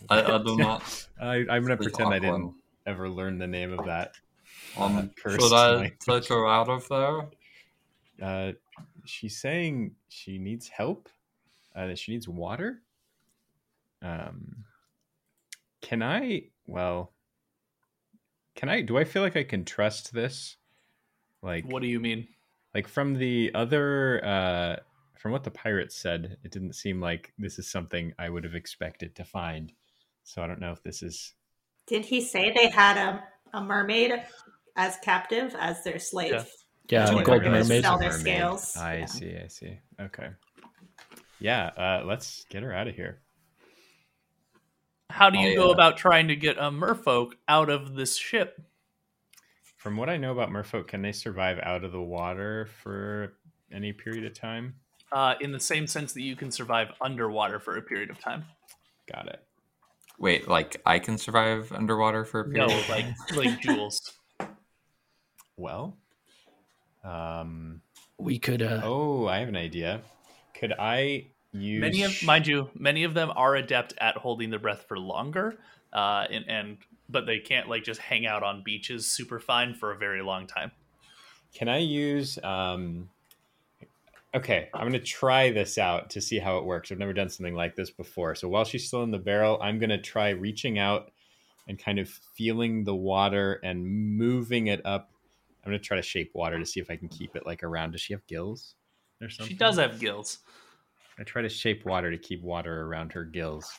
[0.09, 1.07] I, I do not.
[1.21, 2.55] I, I'm gonna speak pretend I didn't
[2.87, 4.15] ever learn the name of that.
[4.77, 5.99] Um, cursed should I language.
[6.01, 7.29] take her out of there?
[8.21, 8.53] Uh,
[9.05, 11.09] she's saying she needs help.
[11.75, 12.83] Uh, that she needs water.
[14.03, 14.65] Um,
[15.81, 16.45] can I?
[16.67, 17.13] Well,
[18.55, 18.83] can I?
[18.83, 20.57] Do I feel like I can trust this?
[21.43, 22.29] Like, What do you mean?
[22.75, 24.77] like from the other uh
[25.19, 28.55] from what the pirates said it didn't seem like this is something i would have
[28.55, 29.73] expected to find
[30.25, 31.35] so i don't know if this is
[31.87, 34.13] Did he say they had a, a mermaid
[34.75, 36.31] as captive as their slave?
[36.33, 36.45] Yeah.
[36.89, 37.71] Yeah, Oh, the I golden mermaid.
[37.73, 38.21] it's Sell their mermaid.
[38.23, 38.75] scales.
[38.79, 39.05] i Yeah.
[39.05, 40.29] see i see okay
[41.43, 43.21] yeah uh let's get her out of here
[45.11, 48.17] How do you I, go uh, about trying to get a merfolk out of this
[48.17, 48.61] ship?
[49.77, 53.35] from what i know about merfolk can they survive out of the water for
[53.73, 54.75] any period of time
[55.11, 58.45] Uh, in the same sense that you can survive underwater for a period of time.
[59.13, 59.43] got it
[60.19, 62.71] Wait, like I can survive underwater for a period?
[62.71, 63.15] Of time?
[63.29, 64.13] No, like like Jules.
[65.57, 65.97] well
[67.03, 67.81] um
[68.19, 68.63] We could.
[68.63, 70.01] Uh, oh i have an idea
[70.63, 74.59] could i use Many of, mind you, many of them are adept at holding their
[74.59, 75.59] breath for longer,
[75.93, 79.93] uh, and, and but they can't like just hang out on beaches super fine for
[79.93, 80.73] a very long time.
[81.55, 83.11] Can I use um
[84.35, 86.91] Okay, I'm going to try this out to see how it works.
[86.91, 88.35] I've never done something like this before.
[88.35, 91.13] So while she's still in the barrel, I'm going to try reaching out
[91.69, 95.11] and kind of feeling the water and moving it up.
[95.63, 97.63] I'm going to try to shape water to see if I can keep it like
[97.63, 97.91] around.
[97.91, 98.75] Does she have gills
[99.23, 99.55] or something?
[99.55, 100.39] She does have gills.
[101.19, 103.71] I try to shape water to keep water around her gills.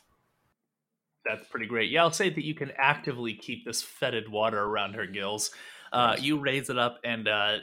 [1.25, 1.89] That's pretty great.
[1.89, 5.51] Yeah, I'll say that you can actively keep this fetid water around her gills.
[5.91, 7.57] Uh, you raise it up, and uh,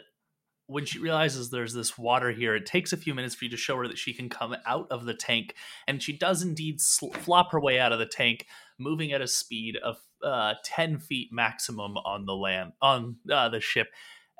[0.66, 3.56] when she realizes there's this water here, it takes a few minutes for you to
[3.56, 5.54] show her that she can come out of the tank,
[5.86, 8.46] and she does indeed sl- flop her way out of the tank,
[8.78, 13.60] moving at a speed of uh, ten feet maximum on the land on uh, the
[13.60, 13.88] ship.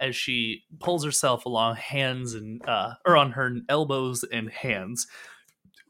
[0.01, 5.07] As she pulls herself along, hands and uh, or on her elbows and hands,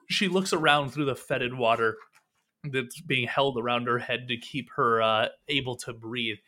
[0.09, 1.97] she looks around through the fetid water
[2.65, 6.39] that's being held around her head to keep her uh, able to breathe.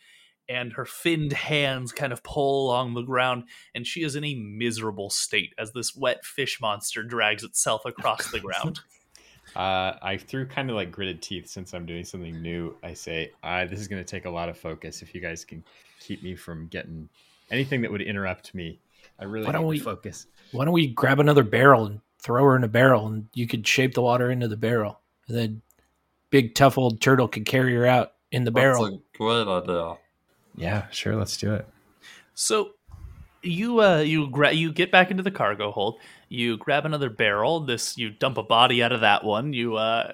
[0.49, 3.45] And her finned hands kind of pull along the ground,
[3.75, 8.31] and she is in a miserable state as this wet fish monster drags itself across
[8.31, 8.81] the ground.
[9.55, 12.75] Uh, I threw kind of like gritted teeth since I'm doing something new.
[12.83, 15.03] I say, uh, this is going to take a lot of focus.
[15.03, 15.63] If you guys can
[16.01, 17.09] keep me from getting
[17.51, 18.79] anything that would interrupt me,
[19.19, 20.27] I really Why don't we- focus.
[20.53, 23.67] Why don't we grab another barrel and throw her in a barrel, and you could
[23.67, 25.63] shape the water into the barrel, and then
[26.31, 28.85] big tough old turtle could carry her out in the barrel.
[28.85, 29.97] That's a great idea.
[30.57, 31.67] Yeah, sure, let's do it.
[32.35, 32.73] So
[33.43, 35.99] you uh you gra- you get back into the cargo hold.
[36.29, 37.61] You grab another barrel.
[37.61, 39.53] This you dump a body out of that one.
[39.53, 40.13] You uh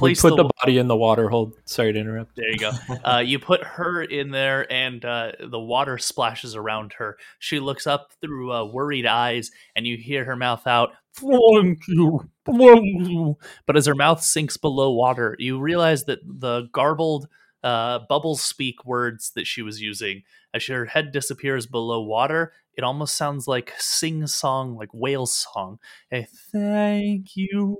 [0.00, 1.54] we put the, the body in the water hold.
[1.64, 2.36] Sorry to interrupt.
[2.36, 2.72] There you go.
[3.04, 7.16] Uh, you put her in there, and uh, the water splashes around her.
[7.38, 12.28] She looks up through uh, worried eyes, and you hear her mouth out, "Thank you,
[12.44, 17.28] thank you." But as her mouth sinks below water, you realize that the garbled
[17.62, 20.22] uh, bubbles speak words that she was using.
[20.54, 25.78] As her head disappears below water, it almost sounds like sing song, like whale song.
[26.12, 27.78] A thank you,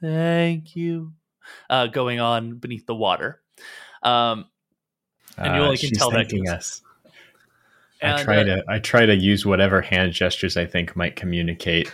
[0.00, 1.12] thank you,
[1.70, 3.40] uh, going on beneath the water.
[4.02, 4.46] Um,
[5.36, 6.82] and you Uh, only can she's tell that us.
[8.02, 11.92] I try uh, to I try to use whatever hand gestures I think might communicate.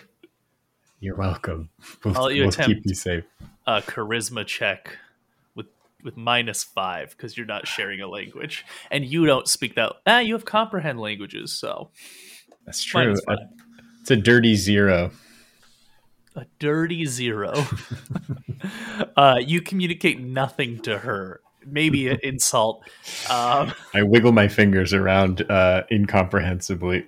[1.00, 1.70] You're welcome.
[2.04, 2.76] We'll, I'll let you we'll attempt.
[2.76, 3.24] keep you safe.
[3.66, 4.96] a charisma check
[6.04, 9.94] with minus five because you're not sharing a language and you don't speak that.
[10.06, 11.90] Ah, you have comprehend languages, so
[12.64, 13.14] That's true.
[13.26, 13.36] Uh,
[14.00, 15.10] it's a dirty zero.
[16.36, 17.64] a dirty zero.
[19.16, 21.40] uh, you communicate nothing to her.
[21.66, 22.82] Maybe an insult.
[23.28, 27.06] Um, I wiggle my fingers around uh, incomprehensibly.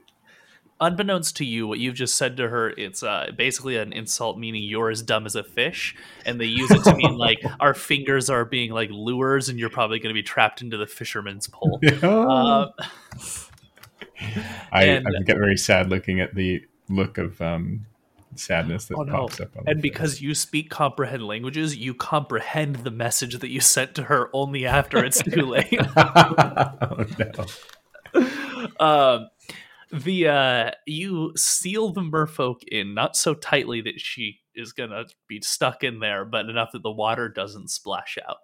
[0.80, 4.62] Unbeknownst to you, what you've just said to her, it's uh, basically an insult, meaning
[4.62, 8.30] you're as dumb as a fish, and they use it to mean like our fingers
[8.30, 11.80] are being like lures, and you're probably going to be trapped into the fisherman's pole.
[12.02, 12.70] Um,
[14.72, 17.86] I, and- I get very sad looking at the look of um,
[18.34, 19.12] sadness that Oh no!
[19.12, 19.48] pops up.
[19.66, 19.82] And face.
[19.82, 24.66] because you speak comprehend languages, you comprehend the message that you sent to her only
[24.66, 25.74] after it's too late.
[25.96, 28.24] oh no!
[28.84, 29.28] um,
[29.92, 35.40] the uh, you seal the merfolk in not so tightly that she is gonna be
[35.40, 38.38] stuck in there, but enough that the water doesn't splash out.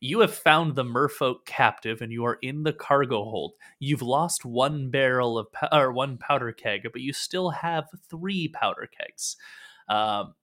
[0.00, 3.54] You have found the merfolk captive, and you are in the cargo hold.
[3.78, 8.88] You've lost one barrel of or one powder keg, but you still have three powder
[8.98, 9.36] kegs.
[9.88, 10.34] Um,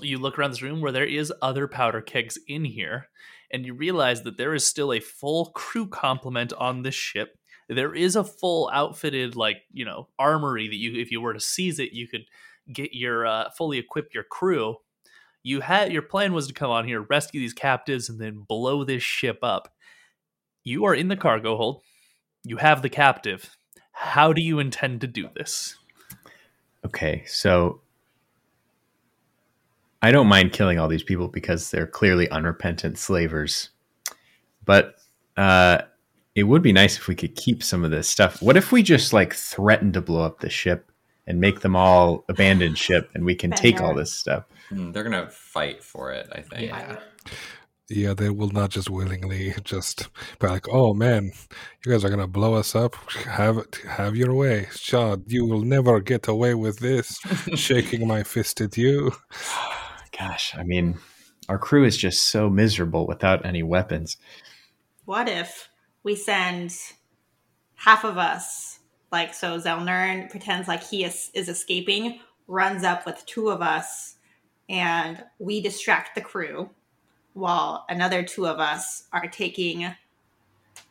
[0.00, 3.08] you look around this room where there is other powder kegs in here,
[3.52, 7.38] and you realize that there is still a full crew complement on this ship.
[7.68, 11.40] There is a full outfitted, like you know, armory that you, if you were to
[11.40, 12.24] seize it, you could
[12.72, 14.76] get your uh, fully equip your crew.
[15.42, 18.84] You had your plan was to come on here, rescue these captives, and then blow
[18.84, 19.72] this ship up.
[20.64, 21.82] You are in the cargo hold.
[22.44, 23.56] You have the captive.
[23.92, 25.76] How do you intend to do this?
[26.84, 27.80] Okay, so
[30.00, 33.70] I don't mind killing all these people because they're clearly unrepentant slavers.
[34.64, 34.94] But
[35.36, 35.82] uh,
[36.38, 38.40] it would be nice if we could keep some of this stuff.
[38.40, 40.92] What if we just like threaten to blow up the ship
[41.26, 44.44] and make them all abandon ship and we can take all this stuff?
[44.68, 46.28] Hmm, they're gonna fight for it.
[46.30, 46.70] I think.
[46.70, 47.00] Yeah.
[47.90, 51.32] Yeah, they will not just willingly just be like, "Oh man,
[51.84, 52.94] you guys are gonna blow us up.
[53.24, 55.24] Have it, have your way, Shad.
[55.26, 57.18] You will never get away with this."
[57.56, 59.12] Shaking my fist at you.
[60.18, 60.98] Gosh, I mean,
[61.48, 64.18] our crew is just so miserable without any weapons.
[65.04, 65.68] What if
[66.08, 66.74] we send
[67.74, 68.78] half of us,
[69.12, 74.16] like so Zelnern pretends like he is, is escaping, runs up with two of us,
[74.70, 76.70] and we distract the crew
[77.34, 79.94] while another two of us are taking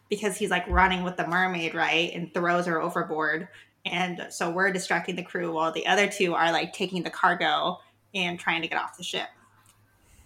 [0.07, 2.11] because he's like running with the mermaid, right?
[2.13, 3.47] And throws her overboard.
[3.87, 7.79] And so we're distracting the crew while the other two are like taking the cargo
[8.13, 9.29] and trying to get off the ship.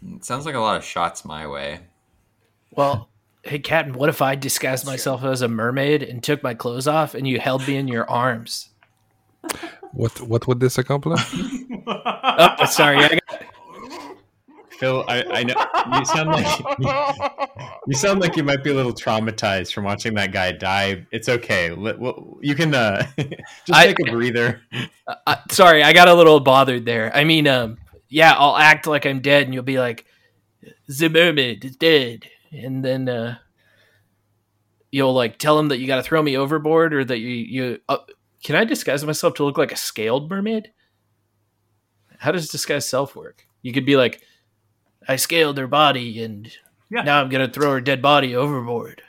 [0.06, 1.80] It sounds like a lot of shots my way.
[2.72, 3.08] Well,
[3.44, 7.16] hey, Captain, what if I disguised myself as a mermaid and took my clothes off
[7.16, 8.70] and you held me in your arms?
[9.94, 11.22] What what would this accomplish?
[11.88, 12.98] Oh, sorry.
[12.98, 13.44] I got,
[14.70, 15.56] Phil, I, I know
[15.98, 16.60] you sound like
[17.88, 21.06] you sound like you might be a little traumatized from watching that guy die.
[21.12, 21.72] It's okay.
[21.72, 23.34] Let, well, you can uh, just
[23.72, 24.62] I- take a breather.
[25.08, 27.16] Uh, sorry, I got a little bothered there.
[27.16, 27.78] I mean, um,
[28.10, 30.06] yeah, I'll act like I'm dead, and you'll be like,
[30.88, 33.38] "The mermaid is dead," and then uh,
[34.92, 37.80] you'll like tell him that you got to throw me overboard, or that you you.
[37.90, 37.98] Uh,
[38.44, 40.72] can I disguise myself to look like a scaled mermaid?
[42.18, 43.46] How does disguise self work?
[43.62, 44.22] You could be like,
[45.08, 46.52] "I scaled her body, and
[46.90, 47.04] Yeah.
[47.04, 49.02] now I'm gonna throw her dead body overboard."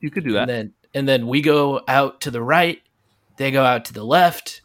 [0.00, 0.52] You could do and that.
[0.52, 2.80] then and then we go out to the right
[3.36, 4.60] they go out to the left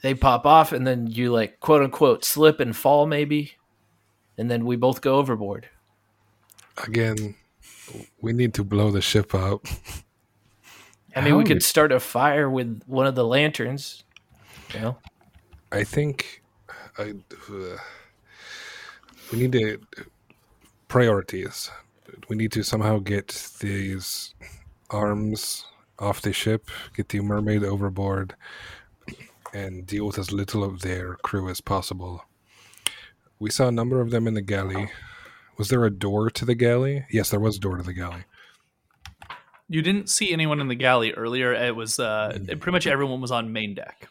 [0.00, 3.52] they pop off and then you like quote unquote slip and fall maybe
[4.38, 5.68] and then we both go overboard
[6.86, 7.34] Again,
[8.20, 9.66] we need to blow the ship up.
[11.16, 14.02] i mean we could would- start a fire with one of the lanterns
[14.74, 14.96] you know
[15.70, 16.42] I think
[16.98, 17.14] I,
[17.50, 17.76] uh,
[19.32, 19.80] we need to
[20.86, 21.70] priorities.
[22.28, 24.34] We need to somehow get these
[24.90, 25.64] arms
[25.98, 28.36] off the ship, get the mermaid overboard,
[29.52, 32.24] and deal with as little of their crew as possible.
[33.40, 34.90] We saw a number of them in the galley.
[35.56, 37.04] Was there a door to the galley?
[37.10, 38.24] Yes, there was a door to the galley.
[39.68, 41.52] You didn't see anyone in the galley earlier.
[41.52, 42.46] It was uh, Mm.
[42.60, 44.08] pretty much everyone was on main deck.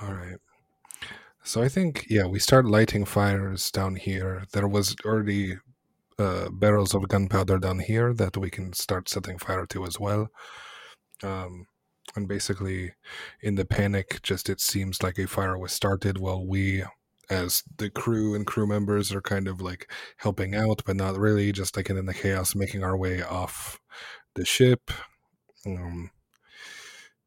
[0.00, 0.38] All right.
[1.44, 4.44] So I think yeah, we start lighting fires down here.
[4.52, 5.58] There was already
[6.18, 10.28] uh, barrels of gunpowder down here that we can start setting fire to as well.
[11.22, 11.66] Um,
[12.16, 12.92] and basically,
[13.40, 16.84] in the panic, just it seems like a fire was started while we,
[17.32, 21.50] as the crew and crew members, are kind of like helping out, but not really.
[21.52, 23.80] Just like in the chaos, making our way off
[24.34, 24.90] the ship.
[25.66, 26.10] Um,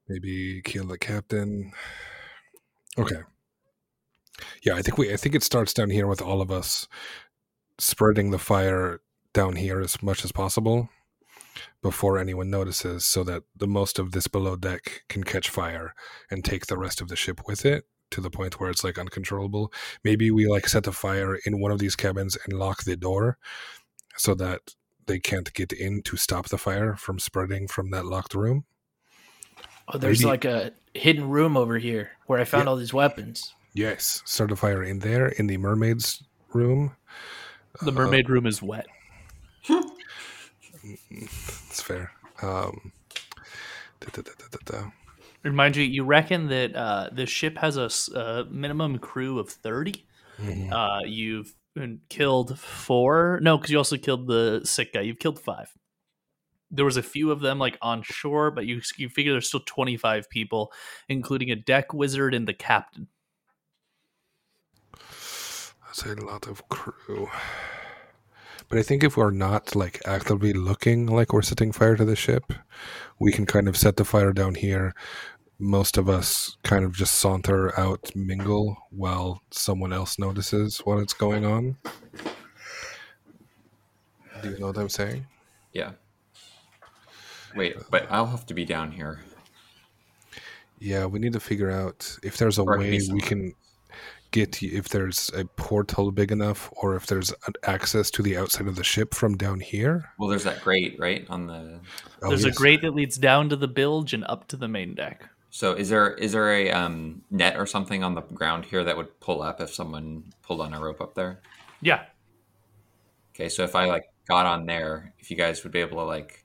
[0.07, 1.71] maybe kill the captain.
[2.97, 3.21] Okay.
[4.63, 6.87] Yeah, I think we I think it starts down here with all of us
[7.79, 9.01] spreading the fire
[9.33, 10.89] down here as much as possible
[11.81, 15.93] before anyone notices so that the most of this below deck can catch fire
[16.31, 18.97] and take the rest of the ship with it to the point where it's like
[18.97, 19.71] uncontrollable.
[20.03, 23.37] Maybe we like set a fire in one of these cabins and lock the door
[24.17, 24.61] so that
[25.07, 28.65] they can't get in to stop the fire from spreading from that locked room.
[29.89, 32.69] oh there's Maybe- like a hidden room over here where i found Yeah.
[32.71, 36.95] all these weapons Yes, start a fire in there in the mermaid's room.
[37.81, 38.87] The Uh, mermaid room is wet.
[41.09, 42.11] It's fair.
[42.41, 42.91] Um,
[43.99, 44.89] da, da, da, da, da, da.
[45.45, 50.03] Remind you, you reckon that uh, this ship has a uh, minimum crew of 30?
[50.39, 50.71] Mhm.
[50.71, 51.53] Uh, you've
[52.09, 53.39] killed four.
[53.41, 55.01] No, because you also killed the sick guy.
[55.01, 55.71] You've killed five.
[56.71, 59.61] There was a few of them like on shore, but you you figure there's still
[59.65, 60.73] 25 people,
[61.07, 63.07] including a deck wizard and the captain.
[65.85, 67.29] That's a lot of crew.
[68.67, 72.15] But I think if we're not like actively looking like we're setting fire to the
[72.15, 72.51] ship,
[73.19, 74.93] we can kind of set the fire down here.
[75.57, 81.13] Most of us kind of just saunter out, mingle while someone else notices what it's
[81.13, 81.77] going on.
[84.41, 85.25] Do you know what I'm saying?
[85.71, 85.91] Yeah.
[87.55, 89.21] Wait, but I'll have to be down here.
[90.79, 93.53] Yeah, we need to figure out if there's a Or way we can
[94.31, 98.35] get y- if there's a portal big enough or if there's an access to the
[98.35, 100.09] outside of the ship from down here.
[100.19, 101.25] Well, there's that grate, right?
[101.29, 101.79] On the
[102.21, 102.53] Oh, There's yes.
[102.53, 105.29] a grate that leads down to the bilge and up to the main deck.
[105.55, 108.97] So is there is there a um, net or something on the ground here that
[108.97, 111.39] would pull up if someone pulled on a rope up there?
[111.81, 112.03] Yeah,
[113.33, 116.03] Okay, so if I like got on there, if you guys would be able to
[116.03, 116.43] like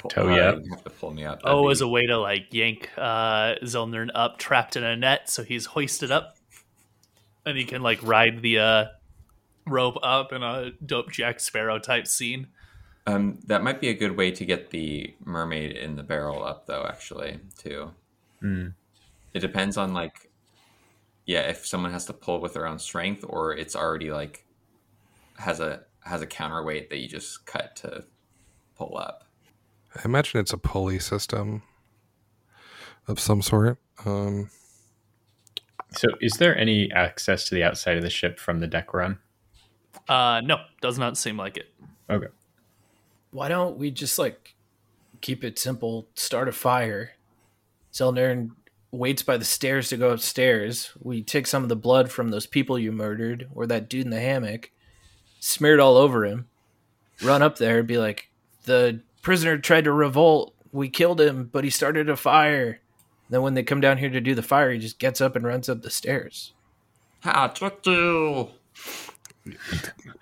[0.00, 0.58] pull, Tow uh, up.
[0.70, 1.42] have to pull me up.
[1.44, 4.96] Oh, That'd as be- a way to like yank uh, Zelnern up, trapped in a
[4.96, 6.36] net, so he's hoisted up,
[7.46, 8.84] and he can like ride the uh,
[9.68, 12.48] rope up in a dope Jack Sparrow type scene.
[13.06, 16.66] um, that might be a good way to get the mermaid in the barrel up,
[16.66, 16.84] though.
[16.88, 17.92] Actually, too.
[18.42, 18.74] Mm.
[19.34, 20.30] It depends on like,
[21.26, 24.44] yeah, if someone has to pull with their own strength, or it's already like
[25.38, 28.04] has a has a counterweight that you just cut to
[28.76, 29.24] pull up.
[29.94, 31.62] I imagine it's a pulley system
[33.06, 33.78] of some sort.
[34.04, 34.50] Um,
[35.94, 39.18] So, is there any access to the outside of the ship from the deck run?
[40.08, 41.72] Uh, no, does not seem like it.
[42.10, 42.26] Okay.
[43.30, 44.54] why don't we just like
[45.20, 47.12] keep it simple start a fire
[47.92, 48.50] Zelnern
[48.90, 52.46] waits by the stairs to go upstairs we take some of the blood from those
[52.46, 54.70] people you murdered or that dude in the hammock
[55.40, 56.46] smear it all over him
[57.22, 58.28] run up there and be like
[58.64, 62.80] the prisoner tried to revolt we killed him but he started a fire
[63.30, 65.46] then when they come down here to do the fire he just gets up and
[65.46, 66.52] runs up the stairs
[67.22, 67.48] Ha!
[67.48, 68.48] Tricked you.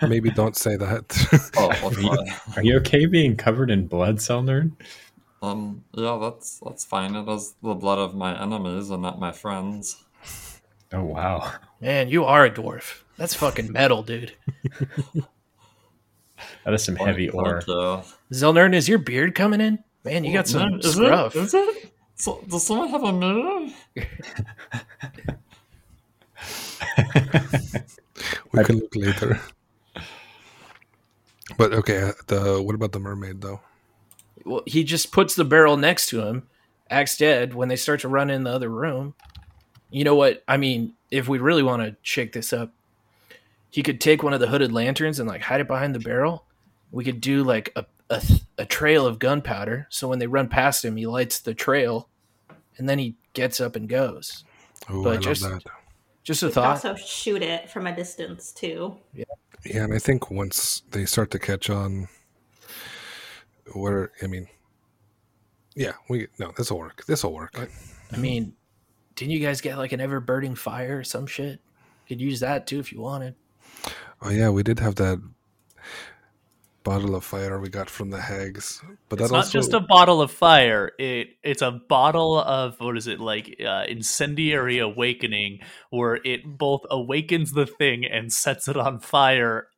[0.03, 1.51] Maybe don't say that.
[1.57, 4.73] Oh, Are you, are you okay being covered in blood, Zelnern?
[5.43, 7.15] Um, yeah, that's that's fine.
[7.15, 10.03] It is the blood of my enemies and not my friends.
[10.93, 11.53] Oh wow.
[11.81, 13.03] Man, you are a dwarf.
[13.17, 14.33] That's fucking metal, dude.
[16.65, 17.63] That is some heavy Thank ore.
[17.67, 18.03] you.
[18.33, 19.83] Zelnern, is your beard coming in?
[20.05, 21.37] Man, you got some Man, is scruff.
[21.37, 21.93] It, is it?
[22.15, 23.69] So, does someone have a mirror?
[28.53, 29.41] we can look later.
[31.57, 33.61] But okay, uh, the what about the mermaid though?
[34.45, 36.45] Well, he just puts the barrel next to him,
[36.91, 39.15] acts dead when they start to run in the other room.
[39.91, 40.43] You know what?
[40.49, 42.73] I mean, if we really want to shake this up,
[43.71, 46.45] he could take one of the hooded lanterns and like hide it behind the barrel.
[46.93, 48.21] We could do like a a,
[48.59, 52.09] a trail of gunpowder, so when they run past him, he lights the trail,
[52.77, 54.43] and then he gets up and goes.
[54.89, 55.63] Oh, But I love just- that.
[56.25, 56.85] Just a You could thought.
[56.85, 58.97] also shoot it from a distance too.
[59.15, 59.25] Yeah.
[59.65, 62.09] Yeah, and I think once they start to catch on,
[63.73, 64.49] where I mean,
[65.75, 67.05] yeah, we no, this will work.
[67.07, 67.59] This will work.
[68.13, 68.55] I mean,
[69.15, 71.61] didn't you guys get like an ever burning fire or some shit?
[72.09, 73.35] Could use that too if you wanted.
[74.23, 75.21] Oh yeah, we did have that
[76.83, 79.81] bottle of fire we got from the hags, but it's that not also just a
[79.81, 80.93] bottle of fire.
[80.99, 85.61] It it's a bottle of what is it like uh, incendiary awakening,
[85.91, 89.69] where it both awakens the thing and sets it on fire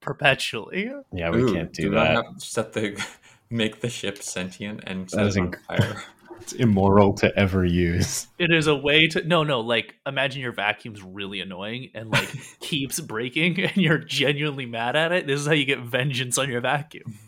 [0.00, 0.90] perpetually.
[1.12, 2.24] Yeah, we Ooh, can't do we that.
[2.24, 3.04] Have to set the
[3.50, 6.02] make the ship sentient and That set is it on inc- fire.
[6.40, 8.26] It's immoral to ever use.
[8.38, 12.28] It is a way to no no like imagine your vacuum's really annoying and like
[12.60, 15.26] keeps breaking and you're genuinely mad at it.
[15.26, 17.18] This is how you get vengeance on your vacuum.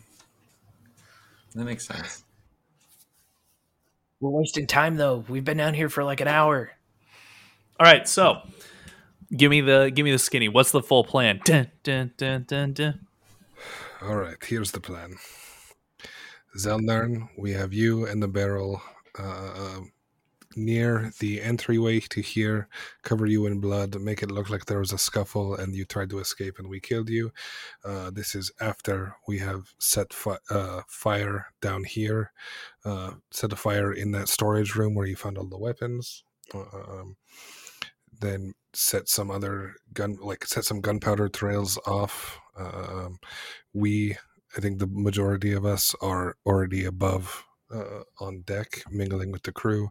[1.53, 2.23] That makes sense.
[4.19, 5.23] We're wasting time though.
[5.27, 6.71] We've been down here for like an hour.
[7.79, 8.41] All right, so
[9.35, 10.49] give me the give me the skinny.
[10.49, 11.39] What's the full plan?
[11.45, 12.99] Dun, dun, dun, dun, dun.
[14.01, 15.17] All right, here's the plan.
[16.57, 18.81] Zelnern, we have you and the barrel
[19.17, 19.79] uh,
[20.55, 22.67] near the entryway to here,
[23.01, 26.09] cover you in blood, make it look like there was a scuffle and you tried
[26.11, 27.31] to escape and we killed you.
[27.83, 32.31] Uh, this is after we have set fi- uh, fire down here,
[32.85, 36.23] uh, set a fire in that storage room where you found all the weapons.
[36.53, 37.15] Uh, um,
[38.19, 42.39] then set some other gun, like set some gunpowder trails off.
[42.57, 43.17] Um,
[43.73, 44.17] we
[44.55, 49.51] I think the majority of us are already above uh, on deck, mingling with the
[49.51, 49.89] crew.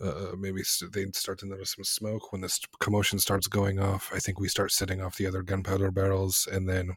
[0.00, 0.62] Uh, maybe
[0.92, 4.10] they start to notice some smoke when this commotion starts going off.
[4.14, 6.96] I think we start setting off the other gunpowder barrels, and then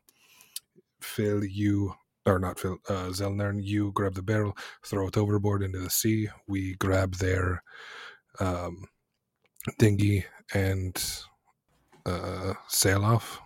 [1.01, 1.93] Phil, you
[2.25, 6.29] or not Phil, uh, Zelnern, you grab the barrel, throw it overboard into the sea.
[6.47, 7.63] We grab their
[8.39, 8.85] um,
[9.77, 11.01] dinghy and
[12.05, 13.39] uh, sail off.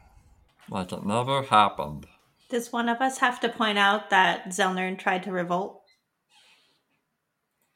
[0.69, 2.07] Like it never happened.
[2.53, 5.81] Does one of us have to point out that Zelnern tried to revolt?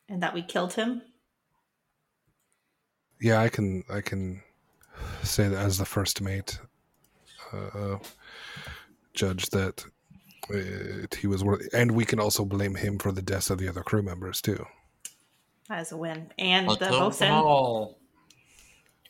[0.08, 1.02] And that we killed him?
[3.20, 4.44] Yeah, I can I can
[5.24, 6.60] say that as the first mate,
[7.52, 7.98] uh,
[9.16, 9.84] judge that
[10.54, 13.68] uh, he was worthy, and we can also blame him for the deaths of the
[13.68, 14.64] other crew members too.
[15.72, 16.32] As a win.
[16.38, 17.32] And I the killed bosun.
[17.32, 17.98] all.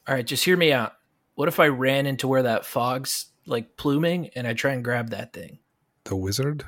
[0.08, 0.94] All right, just hear me out.
[1.36, 5.10] What if I ran into where that fog's like pluming and I try and grab
[5.10, 5.60] that thing?
[6.04, 6.66] The wizard.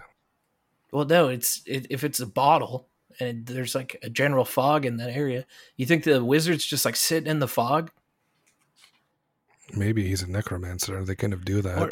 [0.92, 2.88] Well, no, it's it, if it's a bottle
[3.20, 5.46] and there's like a general fog in that area.
[5.76, 7.92] You think the wizard's just like sitting in the fog,
[9.76, 11.04] Maybe he's a necromancer.
[11.04, 11.78] They kind of do that.
[11.80, 11.92] or,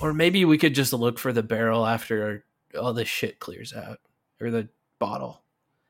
[0.00, 2.44] or maybe we could just look for the barrel after
[2.78, 3.98] all this shit clears out,
[4.40, 4.68] or the
[4.98, 5.42] bottle.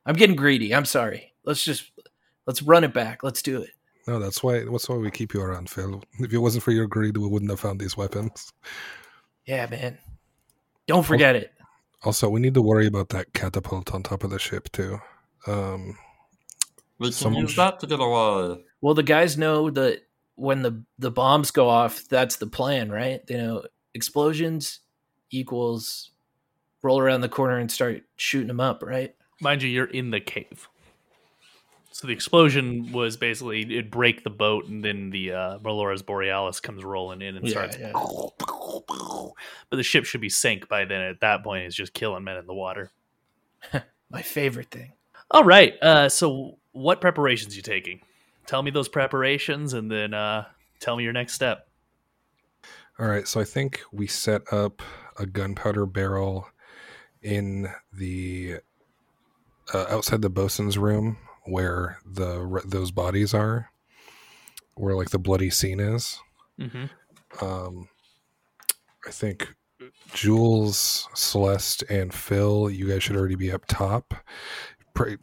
[0.06, 0.74] I'm getting greedy.
[0.74, 1.34] I'm sorry.
[1.44, 1.90] Let's just
[2.46, 3.22] let's run it back.
[3.22, 3.70] Let's do it.
[4.08, 4.64] No, that's why.
[4.64, 6.02] That's why we keep you around, Phil.
[6.18, 8.52] If it wasn't for your greed, we wouldn't have found these weapons.
[9.44, 9.98] Yeah, man.
[10.86, 11.52] Don't forget it.
[12.04, 14.98] Also, we need to worry about that catapult on top of the ship too.
[15.46, 15.98] Um,
[16.98, 18.64] We can use sh- that to get away.
[18.80, 20.06] Well, the guys know that
[20.36, 23.20] when the the bombs go off, that's the plan, right?
[23.28, 24.80] You know, explosions
[25.30, 26.12] equals
[26.82, 29.14] roll around the corner and start shooting them up, right?
[29.42, 30.68] Mind you, you're in the cave.
[31.98, 36.60] So the explosion was basically it'd break the boat, and then the uh, Melora's Borealis
[36.60, 37.76] comes rolling in and Yeah, starts.
[37.76, 37.90] yeah.
[37.92, 41.00] But the ship should be sank by then.
[41.00, 42.92] At that point, it's just killing men in the water.
[44.12, 44.92] My favorite thing.
[45.32, 45.74] All right.
[45.82, 48.00] Uh, so what preparations you taking?
[48.46, 50.44] Tell me those preparations, and then uh,
[50.78, 51.66] tell me your next step.
[53.00, 54.82] All right, so I think we set up
[55.18, 56.46] a gunpowder barrel
[57.22, 58.58] in the
[59.74, 61.16] uh, outside the bosun's room
[61.50, 63.70] where the those bodies are,
[64.74, 66.18] where like the bloody scene is.
[66.58, 67.44] Mm-hmm.
[67.44, 67.88] Um,
[69.06, 69.54] I think
[70.12, 74.14] Jules, Celeste, and Phil, you guys should already be up top.
[74.94, 75.16] Pray,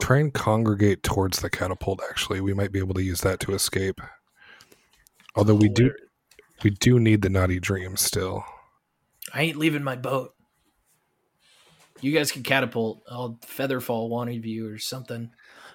[0.00, 2.00] try and congregate towards the catapult.
[2.10, 4.00] Actually, we might be able to use that to escape.
[5.34, 5.92] Although we do,
[6.62, 8.44] we do need the naughty dream still.
[9.32, 10.34] I ain't leaving my boat.
[12.00, 13.02] You guys can catapult.
[13.10, 15.30] I'll featherfall one of you or something.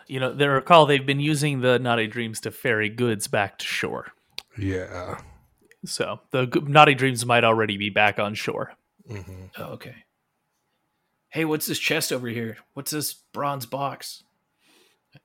[0.08, 3.66] You know, they recall they've been using the naughty dreams to ferry goods back to
[3.66, 4.08] shore.
[4.58, 5.20] Yeah.
[5.86, 8.74] So the naughty dreams might already be back on shore.
[9.10, 9.46] Mm-hmm.
[9.58, 9.96] Oh, okay.
[11.30, 12.58] Hey, what's this chest over here?
[12.74, 14.24] What's this bronze box?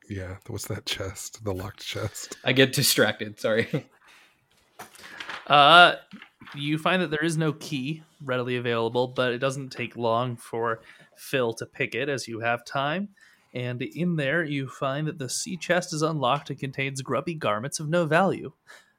[0.08, 0.36] Yeah.
[0.46, 1.44] What's that chest?
[1.44, 2.36] The locked chest.
[2.44, 3.40] I get distracted.
[3.40, 3.86] Sorry.
[5.48, 5.94] Uh,
[6.54, 10.80] you find that there is no key readily available, but it doesn't take long for
[11.16, 13.08] Phil to pick it as you have time.
[13.54, 17.80] And in there, you find that the sea chest is unlocked and contains grubby garments
[17.80, 18.52] of no value.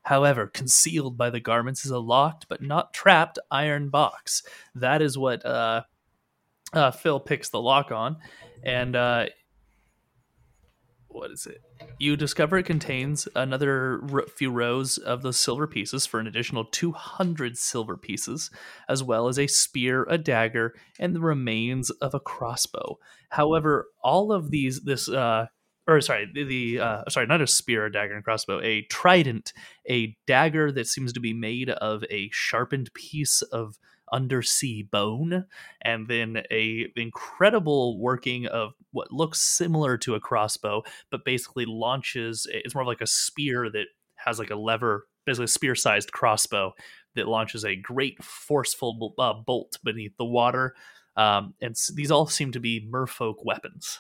[0.04, 4.44] However, concealed by the garments is a locked but not trapped iron box.
[4.76, 5.84] That is what uh,
[6.74, 8.18] uh, Phil picks the lock on.
[8.64, 9.28] And uh,
[11.10, 11.62] what is it?
[11.98, 16.66] You discover it contains another r- few rows of those silver pieces for an additional
[16.66, 18.52] 200 silver pieces,
[18.88, 23.00] as well as a spear, a dagger, and the remains of a crossbow.
[23.30, 25.48] However, all of these, this, uh,
[25.88, 29.52] or sorry, the, uh, sorry, not a spear, a dagger, and crossbow, a trident,
[29.90, 33.80] a dagger that seems to be made of a sharpened piece of
[34.12, 35.46] undersea bone
[35.82, 40.82] and then a incredible working of what looks similar to a crossbow
[41.12, 43.86] but basically launches it's more of like a spear that
[44.16, 46.74] has like a lever basically a spear sized crossbow
[47.16, 50.76] that launches a great forceful uh, bolt beneath the water.
[51.16, 54.00] Um, and these all seem to be merfolk weapons.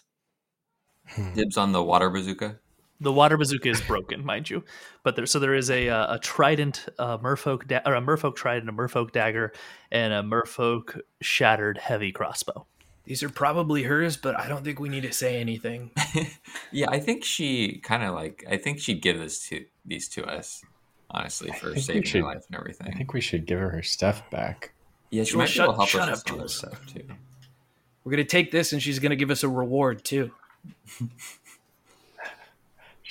[1.35, 2.59] Dibs on the water bazooka.
[3.01, 4.63] The water bazooka is broken, mind you,
[5.03, 8.35] but there so there is a uh, a trident, a merfolk da- or a merfolk
[8.35, 9.53] trident, a merfolk dagger,
[9.91, 12.65] and a merfolk shattered heavy crossbow.
[13.05, 15.91] These are probably hers, but I don't think we need to say anything.
[16.71, 18.45] Yeah, I think she kind of like.
[18.47, 20.63] I think she'd give this to these to us,
[21.09, 22.87] honestly, for saving should- her life and everything.
[22.93, 24.73] I think we should give her her stuff back.
[25.09, 26.85] Yeah, she Well, might be able to help shut- us shut with up, some stuff
[26.93, 27.03] too.
[28.03, 30.31] We're gonna take this, and she's gonna give us a reward too.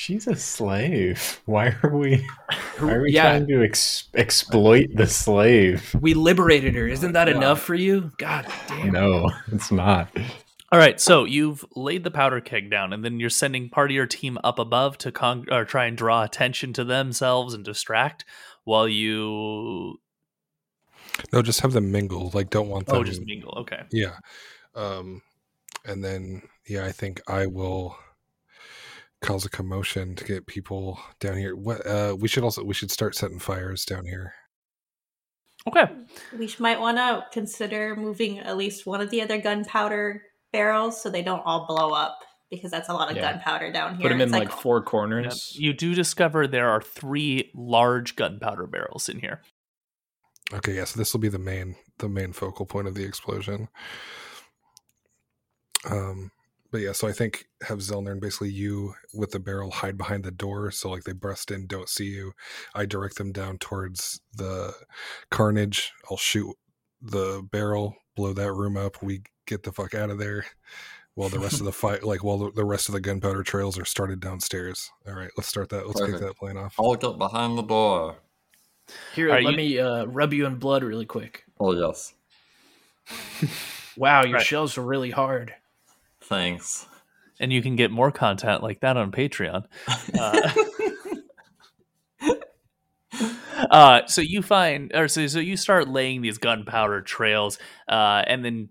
[0.08, 1.38] She's a slave.
[1.44, 2.26] Why are we?
[2.78, 3.24] Why are we Yeah.
[3.24, 5.94] trying to ex- exploit the slave?
[6.00, 6.88] We liberated her.
[6.88, 8.10] Isn't that enough for you?
[8.16, 8.92] God damn.
[8.92, 10.08] No, it's not.
[10.72, 13.94] All right, so you've laid the powder keg down, and then you're sending part of
[13.94, 18.24] your team up above to con- or try and draw attention to themselves and distract,
[18.64, 20.00] while you
[21.34, 22.30] No, just have them mingle.
[22.32, 22.96] Like, don't want them.
[22.96, 23.52] oh just mingle.
[23.58, 24.16] Okay, Yeah.
[24.74, 25.20] Um,
[25.84, 27.94] and then yeah, I think I will
[29.20, 31.56] cause a commotion to get people down here.
[31.56, 31.86] What?
[31.86, 34.32] Uh, we should also we should start setting fires down here.
[35.66, 35.86] okay.
[36.38, 41.10] We might want to consider moving at least one of the other gunpowder barrels so
[41.10, 42.18] they don't all blow up
[42.50, 43.32] because that's a lot of Yeah.
[43.32, 44.02] gunpowder down here.
[44.04, 45.54] Put them in It's like four corners.
[45.58, 49.42] You do discover there are three large gunpowder barrels in here.
[50.54, 50.84] Okay, yeah.
[50.84, 53.68] So this will be the main the main focal point of the explosion.
[55.90, 56.30] Um,
[56.70, 60.24] but yeah, so I think have Zelner and basically you with the barrel hide behind
[60.24, 62.32] the door, so like they burst in, don't see you.
[62.74, 64.74] I direct them down towards the
[65.30, 65.92] carnage.
[66.10, 66.54] I'll shoot
[67.00, 69.02] the barrel, blow that room up.
[69.02, 70.44] We get the fuck out of there.
[71.14, 73.76] While the rest of the fight, like while the, the rest of the gunpowder trails
[73.78, 74.90] are started downstairs.
[75.06, 75.86] All right, let's start that.
[75.86, 76.18] Let's Perfect.
[76.20, 76.74] kick that plan off.
[76.78, 78.16] I'll get behind the door.
[79.14, 81.44] Here, Are let you- me uh, rub you in blood really quick.
[81.58, 82.14] Oh yes,
[83.96, 84.46] Wow, your Right.
[84.46, 85.54] shells are really hard.
[86.28, 86.86] Thanks.
[87.40, 89.64] and you can get more content like that on Patreon.
[90.18, 90.50] Uh,
[93.70, 97.58] uh, so you find, or so, so you start laying these gunpowder trails,
[97.88, 98.68] uh, and then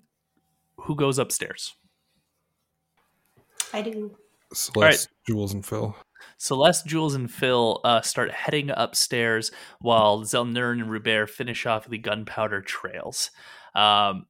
[0.81, 1.75] who goes upstairs?
[3.73, 4.15] I do.
[4.53, 5.95] Celeste, Jules, and Phil.
[6.37, 9.51] Celeste, Jules, and Phil uh, start heading upstairs
[9.81, 13.31] while Zelnern and Rubert finish off the gunpowder trails.
[13.75, 14.27] Um,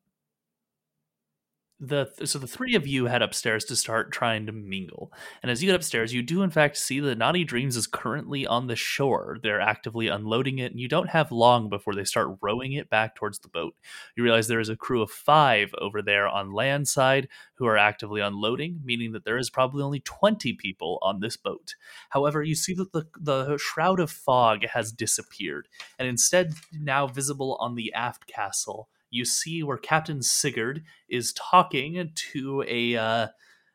[1.80, 5.11] the so the three of you head upstairs to start trying to mingle,
[5.43, 8.47] and as you get upstairs, you do in fact see that Naughty Dreams is currently
[8.47, 9.38] on the shore.
[9.43, 13.15] They're actively unloading it, and you don't have long before they start rowing it back
[13.15, 13.75] towards the boat.
[14.15, 17.78] You realize there is a crew of five over there on land side who are
[17.78, 21.75] actively unloading, meaning that there is probably only 20 people on this boat.
[22.09, 25.67] However, you see that the, the shroud of fog has disappeared,
[25.99, 32.12] and instead, now visible on the aft castle, you see where Captain Sigurd is talking
[32.32, 33.28] to a uh,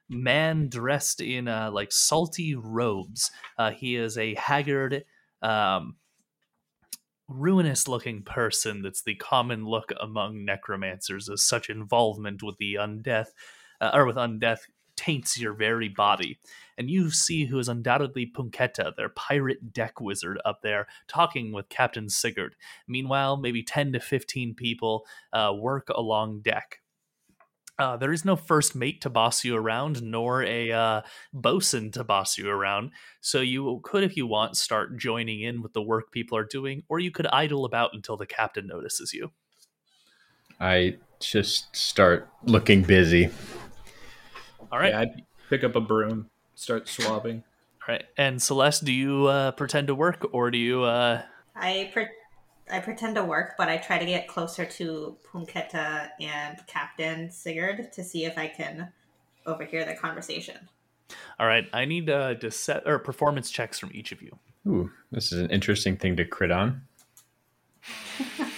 [0.08, 3.30] man dressed in uh, like salty robes.
[3.58, 5.04] Uh, he is a haggard.
[5.40, 5.96] Um,
[7.28, 13.28] ruinous looking person that's the common look among necromancers as such involvement with the undeath
[13.80, 14.60] uh, or with undeath
[14.96, 16.38] taints your very body
[16.78, 21.68] and you see who is undoubtedly Punketa, their pirate deck wizard up there, talking with
[21.68, 22.56] Captain Sigurd.
[22.88, 26.80] Meanwhile, maybe 10 to 15 people uh, work along deck.
[27.78, 32.04] Uh, there is no first mate to boss you around, nor a uh, bosun to
[32.04, 32.90] boss you around.
[33.20, 36.82] So you could, if you want, start joining in with the work people are doing,
[36.88, 39.32] or you could idle about until the captain notices you.
[40.60, 43.30] I just start looking busy.
[44.72, 44.92] All right.
[44.92, 47.44] Yeah, I'd pick up a broom, start swabbing.
[47.86, 48.04] All right.
[48.16, 50.82] And Celeste, do you uh, pretend to work, or do you?
[50.82, 51.22] Uh...
[51.54, 52.08] I pre-
[52.70, 57.92] I pretend to work, but I try to get closer to Punketa and Captain Sigurd
[57.92, 58.88] to see if I can
[59.44, 60.56] overhear their conversation.
[61.38, 61.68] All right.
[61.72, 64.38] I need uh, to set or performance checks from each of you.
[64.66, 66.82] Ooh, this is an interesting thing to crit on.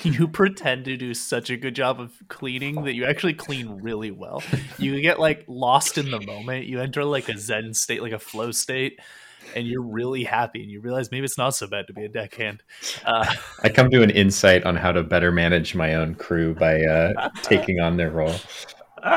[0.03, 4.11] You pretend to do such a good job of cleaning that you actually clean really
[4.11, 4.43] well.
[4.79, 6.67] You get like lost in the moment.
[6.67, 9.01] You enter like a zen state, like a flow state,
[9.55, 10.63] and you're really happy.
[10.63, 12.63] And you realize maybe it's not so bad to be a deckhand.
[13.05, 16.83] Uh, I come to an insight on how to better manage my own crew by
[16.83, 18.37] uh, taking on their role.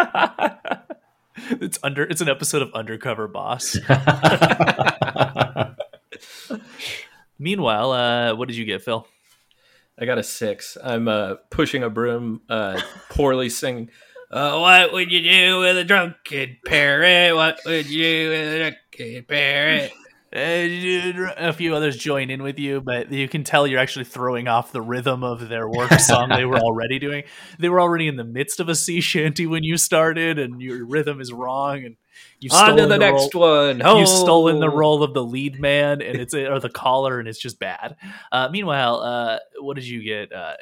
[1.50, 2.04] it's under.
[2.04, 3.78] It's an episode of Undercover Boss.
[7.40, 9.08] Meanwhile, uh, what did you get, Phil?
[10.00, 10.78] I got a six.
[10.84, 12.80] I'm uh, pushing a broom, uh,
[13.10, 13.90] poorly singing.
[14.30, 17.36] Uh, what would you do with a drunken parrot?
[17.36, 19.92] What would you do with a drunken parrot?
[20.38, 24.72] A few others join in with you, but you can tell you're actually throwing off
[24.72, 27.24] the rhythm of their work song they were already doing.
[27.58, 30.86] They were already in the midst of a sea shanty when you started, and your
[30.86, 31.84] rhythm is wrong.
[31.84, 31.96] And
[32.40, 33.82] you've on to the, the next role, one.
[33.84, 34.00] Oh.
[34.00, 37.40] You've stolen the role of the lead man, and it's or the caller, and it's
[37.40, 37.96] just bad.
[38.32, 40.54] Uh, meanwhile, uh, what did you get, uh,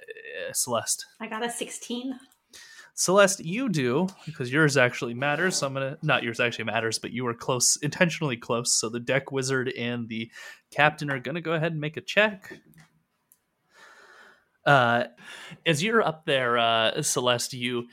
[0.54, 1.06] Celeste?
[1.20, 2.18] I got a sixteen.
[2.96, 5.58] Celeste, you do because yours actually matters.
[5.58, 8.74] So I'm gonna not yours actually matters, but you were close, intentionally close.
[8.74, 10.32] So the deck wizard and the
[10.72, 12.58] captain are gonna go ahead and make a check.
[14.66, 15.06] Uh,
[15.66, 17.88] as you're up there, uh, Celeste, you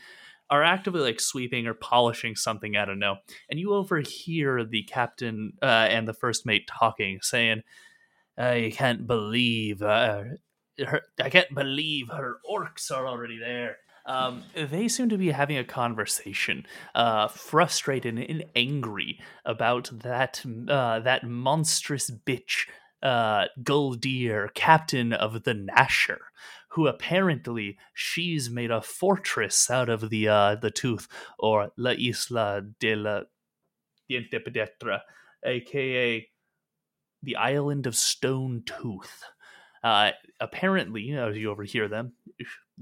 [0.49, 2.77] are actively like sweeping or polishing something.
[2.77, 3.17] I don't know,
[3.51, 7.63] and you overhear the captain uh, and the first mate talking, saying,
[8.39, 10.25] "I can't believe." Uh,
[10.79, 13.79] her, I can't believe her orcs are already there.
[14.05, 21.01] Um, they seem to be having a conversation, uh, frustrated and angry about that uh,
[21.01, 22.67] that monstrous bitch,
[23.03, 23.47] uh,
[24.55, 26.19] captain of the Nasher,
[26.71, 31.07] who apparently she's made a fortress out of the uh, the tooth
[31.39, 33.23] or La Isla de la
[34.11, 35.01] Diente Pedetra,
[35.45, 36.29] aka
[37.23, 39.25] the island of Stone Tooth.
[39.83, 42.13] Uh, apparently, as you overhear them,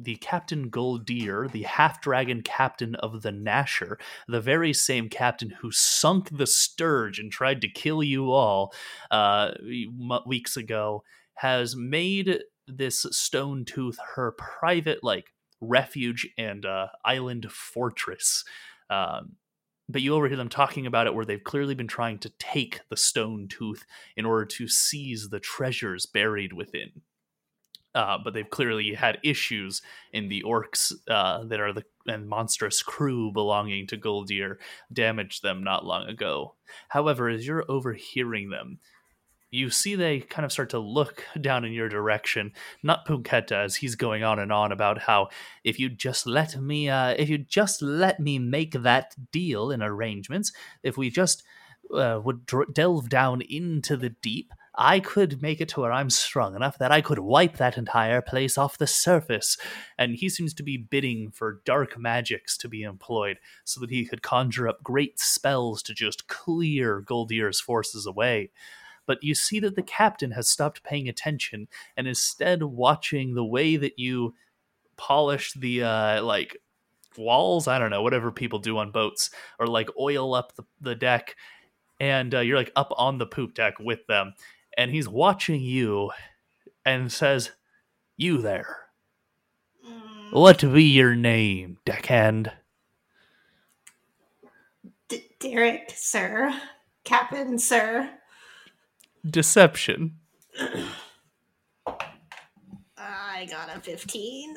[0.02, 3.96] the Captain Guldir, the half dragon captain of the Nasher,
[4.26, 8.72] the very same captain who sunk the Sturge and tried to kill you all
[9.10, 9.52] uh,
[10.26, 11.02] weeks ago,
[11.34, 18.44] has made this Stone Tooth her private, like, refuge and uh, island fortress.
[18.88, 19.36] Um,
[19.88, 22.96] but you overhear them talking about it where they've clearly been trying to take the
[22.96, 23.84] stone tooth
[24.16, 27.02] in order to seize the treasures buried within.
[27.92, 29.82] Uh, but they've clearly had issues
[30.12, 34.56] in the orcs uh, that are the and monstrous crew belonging to Guldir
[34.92, 36.54] damaged them not long ago.
[36.88, 38.78] However, as you're overhearing them,
[39.50, 42.52] you see they kind of start to look down in your direction.
[42.82, 45.28] Not Punketa, as he's going on and on about how
[45.64, 49.82] if you just let me, uh, if you just let me make that deal in
[49.82, 51.42] arrangements, if we just
[51.92, 56.10] uh, would dr- delve down into the deep, I could make it to where I'm
[56.10, 59.56] strong enough that I could wipe that entire place off the surface.
[59.98, 64.06] And he seems to be bidding for dark magics to be employed so that he
[64.06, 68.50] could conjure up great spells to just clear Guldir's forces away.
[69.06, 71.66] But you see that the captain has stopped paying attention
[71.96, 74.34] and instead watching the way that you
[74.96, 76.56] polish the uh, like
[77.18, 77.66] walls.
[77.66, 81.34] I don't know, whatever people do on boats, or like oil up the, the deck
[81.98, 84.32] and uh, you're like up on the poop deck with them
[84.80, 86.10] and he's watching you
[86.86, 87.50] and says,
[88.16, 88.78] You there.
[90.30, 92.50] What be your name, deckhand?
[95.08, 96.58] D- Derek, sir.
[97.04, 98.08] Captain, sir.
[99.28, 100.16] Deception.
[102.96, 104.54] I got a 15.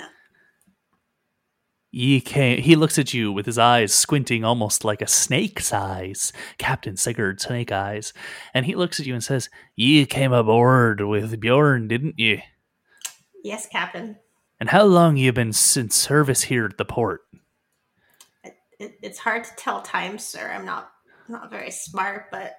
[1.95, 2.59] Ye came.
[2.59, 7.39] He looks at you with his eyes squinting almost like a snake's eyes, Captain Sigurd
[7.39, 8.13] Snake Eyes,
[8.51, 12.43] and he looks at you and says, "Ye came aboard with Bjorn, didn't ye?"
[13.43, 14.17] Yes, Captain.
[14.59, 17.21] And how long you been since service here at the port?
[18.79, 20.51] It, it's hard to tell time, sir.
[20.51, 20.91] I'm not
[21.29, 22.57] not very smart, but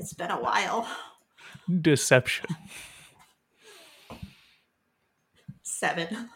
[0.00, 0.88] it's been a while.
[1.80, 2.46] Deception.
[5.62, 6.30] Seven.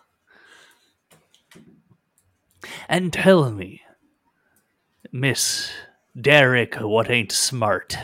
[2.88, 3.82] And tell me,
[5.10, 5.70] Miss
[6.20, 7.96] Derek, what ain't smart?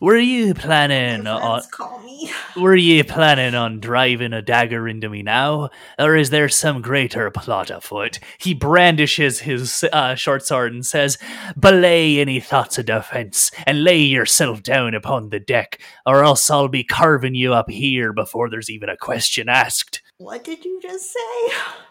[0.00, 1.62] Were you planning on?
[1.70, 2.30] Call me.
[2.56, 7.30] Were you planning on driving a dagger into me now, or is there some greater
[7.30, 8.18] plot afoot?
[8.38, 11.18] He brandishes his uh, short sword and says,
[11.58, 16.68] "Belay any thoughts of defense, and lay yourself down upon the deck, or else I'll
[16.68, 21.12] be carving you up here before there's even a question asked." What did you just
[21.12, 21.54] say?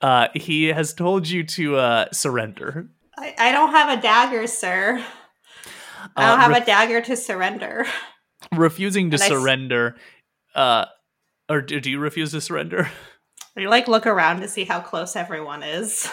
[0.00, 2.88] Uh, he has told you to uh, surrender.
[3.16, 5.02] I, I don't have a dagger, sir.
[6.16, 7.86] I Uh, don't have ref- a dagger to surrender.
[8.54, 9.96] refusing to And I s- surrender.
[10.54, 10.84] Uh,
[11.48, 12.88] or do, do you refuse to surrender?
[13.56, 16.08] I like look around to see how close everyone is.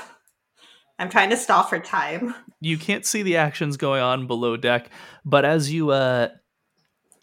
[0.97, 2.33] I'm trying to stall for time.
[2.61, 4.89] you can't see the actions going on below deck
[5.25, 6.29] but as you uh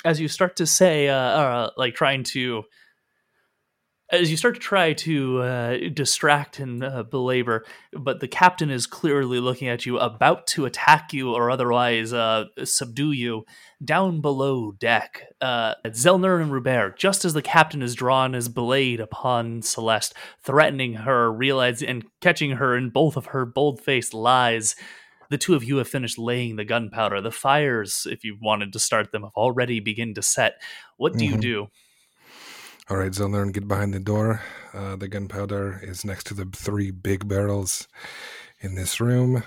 [0.05, 2.63] as you start to say uh, uh like trying to
[4.13, 8.87] as you start to try to uh, distract and uh, belabor, but the captain is
[8.87, 13.45] clearly looking at you, about to attack you or otherwise uh, subdue you.
[13.83, 19.01] Down below deck, uh, Zelnern and Rubert, just as the captain is drawn his blade
[19.01, 24.77] upon Celeste, threatening her, realizing and catching her in both of her bold-faced lies,
[25.31, 27.21] the two of you have finished laying the gunpowder.
[27.21, 30.61] The fires, if you wanted to start them, have already begun to set.
[30.97, 31.41] What do you Mhm.
[31.41, 31.69] do?
[32.91, 34.43] All right, Zelnern, get behind the door.
[34.75, 37.87] Uh, the gunpowder is next to the three big barrels
[38.59, 39.45] in this room.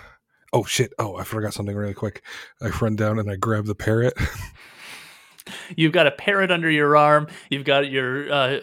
[0.53, 0.93] Oh shit!
[0.97, 2.23] Oh, I forgot something really quick.
[2.61, 4.13] I run down and I grab the parrot.
[5.75, 7.27] You've got a parrot under your arm.
[7.49, 8.59] You've got your uh,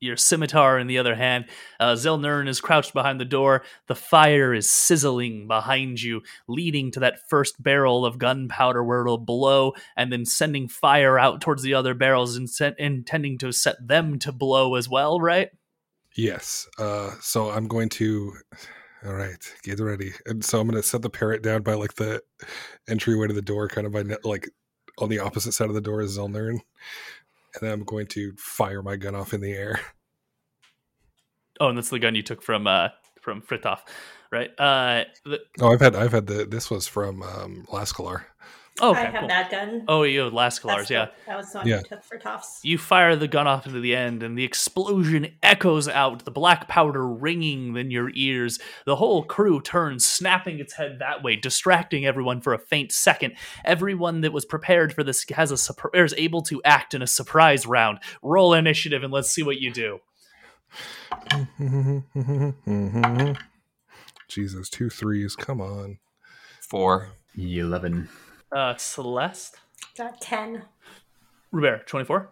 [0.00, 1.46] your scimitar in the other hand.
[1.80, 3.62] Uh, Zelnern is crouched behind the door.
[3.86, 9.18] The fire is sizzling behind you, leading to that first barrel of gunpowder where it'll
[9.18, 13.76] blow, and then sending fire out towards the other barrels, and set, intending to set
[13.86, 15.20] them to blow as well.
[15.20, 15.50] Right?
[16.18, 16.66] yes.
[16.78, 18.34] Uh, so I'm going to.
[19.06, 20.10] All right, get ready.
[20.26, 22.20] And so I'm going to set the parrot down by like the
[22.88, 24.50] entryway to the door, kind of by like
[24.98, 26.58] on the opposite side of the door is Zelnern,
[27.60, 29.80] and then I'm going to fire my gun off in the air.
[31.60, 32.90] Oh, and that's the gun you took from uh,
[33.20, 33.80] from Frithov,
[34.30, 34.50] right?
[34.60, 38.26] Uh, the, Oh, I've had I've had the this was from um, Lascalar.
[38.80, 39.28] Oh, okay, I have cool.
[39.28, 39.84] that gun.
[39.88, 41.08] Oh, you have That's Lascalars, yeah.
[41.26, 41.78] That was the one Yeah.
[41.78, 42.60] you took for Toffs.
[42.62, 46.68] You fire the gun off into the end, and the explosion echoes out, the black
[46.68, 48.58] powder ringing in your ears.
[48.86, 53.34] The whole crew turns, snapping its head that way, distracting everyone for a faint second.
[53.64, 57.06] Everyone that was prepared for this has a surpri- is able to act in a
[57.06, 57.98] surprise round.
[58.22, 60.00] Roll initiative, and let's see what you do.
[64.28, 65.34] Jesus, two threes.
[65.36, 65.98] Come on.
[66.60, 67.08] Four.
[67.36, 68.08] Eleven.
[68.50, 69.56] Uh, Celeste,
[69.96, 70.62] Got 10.
[71.52, 72.30] Robert, twenty-four.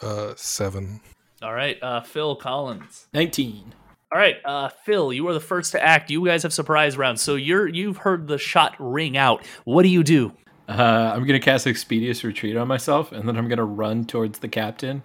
[0.00, 1.00] Uh, seven.
[1.42, 3.08] All right, uh, Phil Collins.
[3.12, 3.74] 19.
[4.12, 6.10] All right, uh, Phil, you are the first to act.
[6.10, 9.44] You guys have surprise rounds, so you're you've heard the shot ring out.
[9.64, 10.32] What do you do?
[10.68, 14.48] Uh, I'm gonna cast Expeditious Retreat on myself, and then I'm gonna run towards the
[14.48, 15.02] captain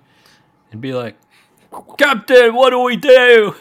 [0.71, 1.15] and be like,
[1.97, 3.55] "Captain, what do we do?"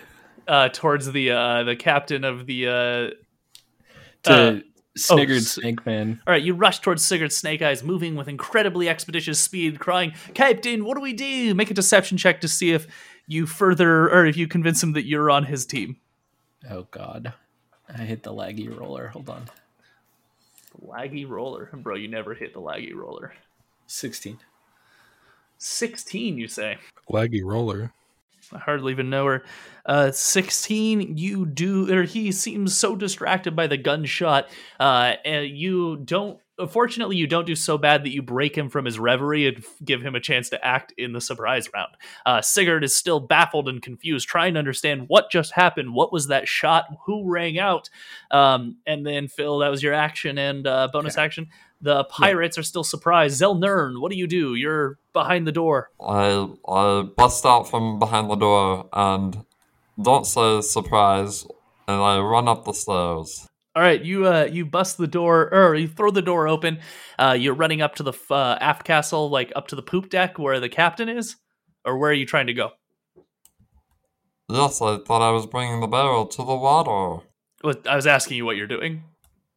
[0.49, 3.11] Uh, towards the uh, the captain of the uh,
[4.24, 4.61] To Uh,
[5.11, 6.20] Oh, Sniggered s- Snake Man.
[6.26, 10.84] All right, you rush towards Sigurd Snake Eyes, moving with incredibly expeditious speed, crying, Captain,
[10.84, 11.55] what do we do?
[11.55, 12.86] Make a deception check to see if
[13.26, 15.97] you further, or if you convince him that you're on his team.
[16.70, 17.34] Oh God,
[17.88, 19.09] I hit the laggy roller.
[19.09, 19.44] Hold on,
[20.82, 21.68] Laggy roller.
[21.72, 23.34] Bro, you never hit the laggy roller.
[23.86, 24.38] 16.
[25.59, 26.78] 16, you say?
[27.11, 27.92] Laggy roller.
[28.53, 29.44] I hardly even know her.
[29.84, 34.49] Uh, 16, you do, or he seems so distracted by the gunshot.
[34.80, 36.40] Uh, and you don't,
[36.70, 40.03] fortunately, you don't do so bad that you break him from his reverie and give
[40.03, 41.97] him a chance to act in the surprise round.
[42.24, 45.94] Uh, Sigurd is still baffled and confused, trying to understand what just happened.
[45.94, 46.86] What was that shot?
[47.07, 47.88] Who rang out?
[48.30, 51.49] Um, and then, Phil, that was your action and uh, bonus action.
[51.80, 53.40] The pirates are still surprised.
[53.40, 54.54] Zelnern, what do you do?
[54.54, 55.90] You're behind the door.
[56.00, 59.44] I I bust out from behind the door and
[60.00, 61.46] don't say surprise,
[61.86, 63.46] and I run up the stairs.
[63.74, 66.78] All right, you uh you bust the door or you throw the door open.
[67.18, 70.38] Uh you're running up to the uh, aft castle like up to the poop deck
[70.38, 71.36] where the captain is
[71.84, 72.70] or where are you trying to go?
[74.48, 77.26] Yes, I thought I was bringing the barrel to the water.
[77.60, 79.04] What I was asking you what you're doing.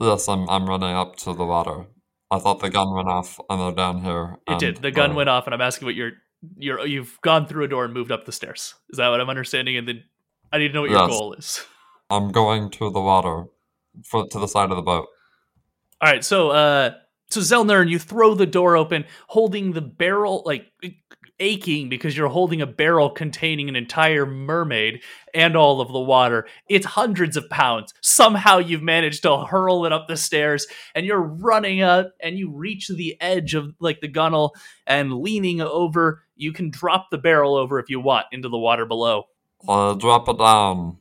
[0.02, 1.86] Yes, I'm I'm running up to the water.
[2.32, 4.38] I thought the gun went off and they're down here.
[4.48, 4.78] It did.
[4.78, 6.12] The gun we're- went off and I'm asking what you're
[6.58, 8.76] you're you've gone through a door and moved up the stairs.
[8.90, 9.78] Is that what I'm understanding?
[9.78, 10.04] And then
[10.52, 11.66] I need to know what your goal is.
[12.10, 13.46] I'm going to the water,
[14.04, 15.08] for, to the side of the boat.
[16.02, 16.92] All right, so uh
[17.30, 20.66] so Zelnern, you throw the door open, holding the barrel like
[21.40, 25.02] aching because you're holding a barrel containing an entire mermaid
[25.34, 26.48] and all of the water.
[26.68, 27.94] It's hundreds of pounds.
[28.02, 32.52] Somehow you've managed to hurl it up the stairs and you're running up and you
[32.52, 37.56] reach the edge of like the gunnel and leaning over, you can drop the barrel
[37.56, 39.24] over if you want into the water below.
[39.68, 40.98] Uh, drop it down.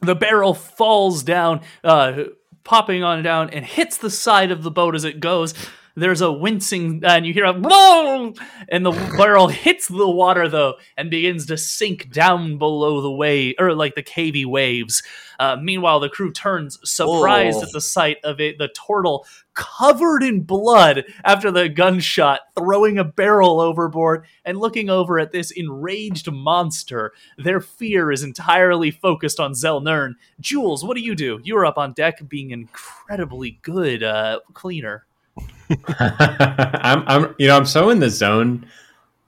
[0.00, 2.24] The barrel falls down, uh,
[2.62, 5.54] popping on down, and hits the side of the boat as it goes.
[5.96, 8.34] There's a wincing, and you hear a boom,
[8.68, 13.54] and the barrel hits the water though, and begins to sink down below the way
[13.60, 15.04] or like the cavey waves.
[15.38, 17.62] Uh, meanwhile, the crew turns, surprised Oh.
[17.62, 19.24] at the sight of it, the turtle
[19.54, 25.52] covered in blood after the gunshot, throwing a barrel overboard and looking over at this
[25.52, 27.12] enraged monster.
[27.38, 30.14] Their fear is entirely focused on Zelnern.
[30.40, 31.40] Jules, what do you do?
[31.44, 35.04] You're up on deck being incredibly good uh, cleaner.
[35.98, 38.66] I'm, I'm, you know, I'm so in the zone.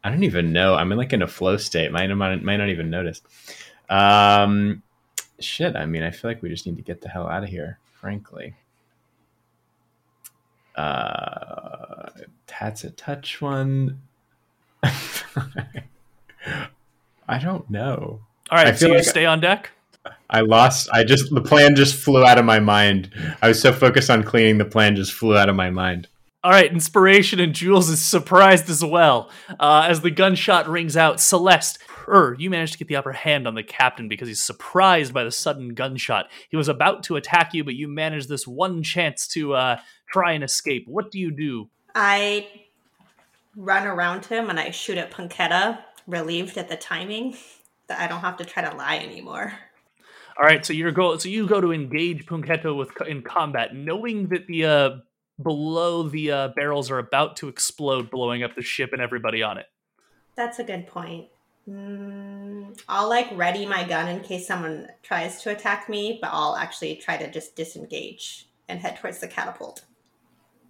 [0.04, 0.74] I don't even know.
[0.74, 1.90] I'm in like in a flow state.
[1.90, 3.20] Might, might, might not even notice.
[3.90, 4.82] Um,
[5.40, 5.74] shit.
[5.76, 7.78] I mean, I feel like we just need to get the hell out of here.
[8.00, 8.54] Frankly.
[10.76, 12.11] Uh,
[12.46, 14.00] that's a touch one.
[17.28, 18.20] I don't know.
[18.50, 19.70] All right, I so feel you like- stay on deck?
[20.30, 20.88] I lost.
[20.92, 23.11] I just the plan just flew out of my mind.
[23.42, 26.09] I was so focused on cleaning, the plan just flew out of my mind.
[26.44, 29.30] All right, inspiration and Jules is surprised as well.
[29.59, 33.48] Uh, as the gunshot rings out, Celeste, er, you managed to get the upper hand
[33.48, 36.28] on the captain because he's surprised by the sudden gunshot.
[36.48, 40.32] He was about to attack you, but you managed this one chance to uh, try
[40.32, 40.84] and escape.
[40.86, 41.68] What do you do?
[41.96, 42.46] I
[43.57, 47.36] run around him and I shoot at Punketa, relieved at the timing
[47.88, 49.52] that I don't have to try to lie anymore.
[50.39, 51.16] All right, so you go.
[51.18, 54.91] So you go to engage Punketa with in combat, knowing that the uh,
[55.43, 59.59] below the uh, barrels are about to explode, blowing up the ship and everybody on
[59.59, 59.66] it.
[60.34, 61.28] That's a good point.
[61.68, 66.57] Mm, I'll like ready my gun in case someone tries to attack me, but I'll
[66.57, 69.84] actually try to just disengage and head towards the catapult.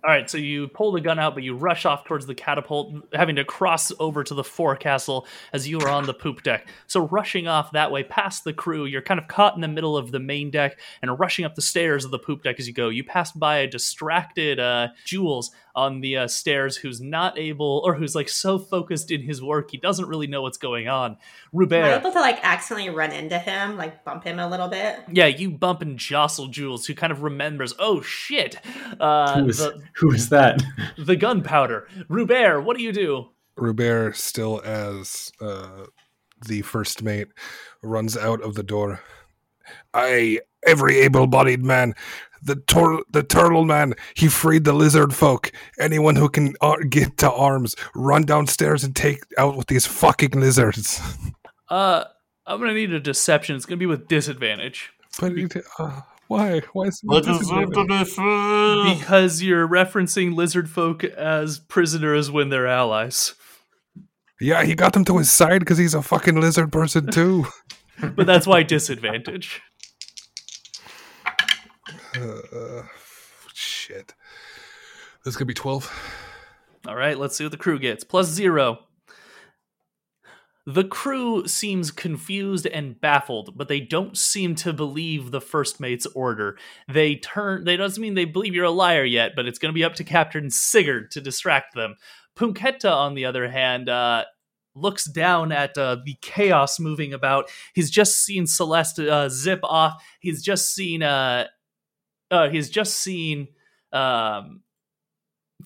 [0.06, 2.94] All right, so you pull the gun out, but you rush off towards the catapult,
[3.12, 6.68] having to cross over to the forecastle as you are on the poop deck.
[6.86, 9.96] So, rushing off that way past the crew, you're kind of caught in the middle
[9.96, 12.72] of the main deck and rushing up the stairs of the poop deck as you
[12.72, 12.88] go.
[12.88, 17.94] You pass by a distracted uh, Jules on the uh, stairs who's not able, or
[17.94, 21.10] who's like so focused in his work, he doesn't really know what's going on.
[21.10, 21.18] Am I
[21.52, 22.00] Rubert.
[22.00, 25.00] able to like accidentally run into him, like bump him a little bit?
[25.12, 28.56] Yeah, you bump and jostle Jules, who kind of remembers, oh shit,
[28.98, 30.62] uh, the, who was that?
[30.98, 31.88] the gunpowder.
[32.08, 33.30] Rubert, what do you do?
[33.56, 35.86] Robert, still as uh,
[36.46, 37.28] the first mate,
[37.82, 39.00] runs out of the door.
[39.94, 41.94] I, every able-bodied man,
[42.42, 45.50] the tur- the turtle man, he freed the lizard folk.
[45.78, 50.32] Anyone who can uh, get to arms, run downstairs and take out with these fucking
[50.32, 51.00] lizards.
[51.68, 52.04] Uh,
[52.46, 53.56] I'm gonna need a deception.
[53.56, 56.60] It's gonna be with disadvantage But it, uh, why?
[56.72, 58.94] Why is it I deserve to be free.
[58.98, 63.34] because you're referencing lizard folk as prisoners when they're allies.
[64.40, 67.46] Yeah, he got them to his side because he's a fucking lizard person too.
[68.14, 69.62] But that's why disadvantage.
[72.16, 72.82] Uh,
[73.52, 74.14] shit.
[75.22, 75.92] This could be twelve.
[76.88, 78.04] All right, let's see what the crew gets.
[78.04, 78.85] Plus zero.
[80.68, 86.06] The crew seems confused and baffled, but they don't seem to believe the first mate's
[86.06, 86.58] order.
[86.88, 87.62] They turn.
[87.62, 89.94] They doesn't mean they believe you're a liar yet, but it's going to be up
[89.94, 91.94] to Captain Sigurd to distract them.
[92.36, 94.24] Punketa, on the other hand, uh,
[94.74, 97.48] looks down at uh, the chaos moving about.
[97.72, 100.02] He's just seen Celeste uh, zip off.
[100.18, 101.04] He's just seen.
[101.04, 101.46] Uh,
[102.28, 103.46] uh, he's just seen.
[103.92, 104.62] Um,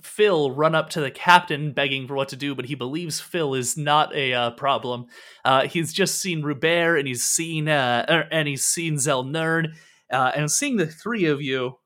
[0.03, 3.55] Phil run up to the captain begging for what to do, but he believes Phil
[3.55, 5.07] is not a uh, problem.
[5.45, 9.75] Uh, he's just seen Rubert and he's seen uh, er, and he's seen Zelnern,
[10.11, 11.77] uh, and seeing the three of you,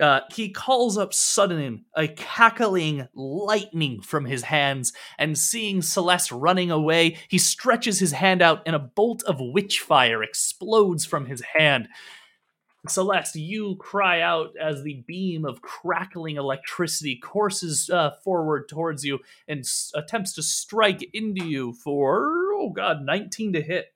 [0.00, 6.70] uh, he calls up sudden a cackling lightning from his hands, and seeing Celeste running
[6.70, 11.42] away, he stretches his hand out, and a bolt of witch fire explodes from his
[11.56, 11.88] hand.
[12.88, 19.20] Celeste, you cry out as the beam of crackling electricity courses uh, forward towards you
[19.48, 23.94] and s- attempts to strike into you for, oh god, 19 to hit.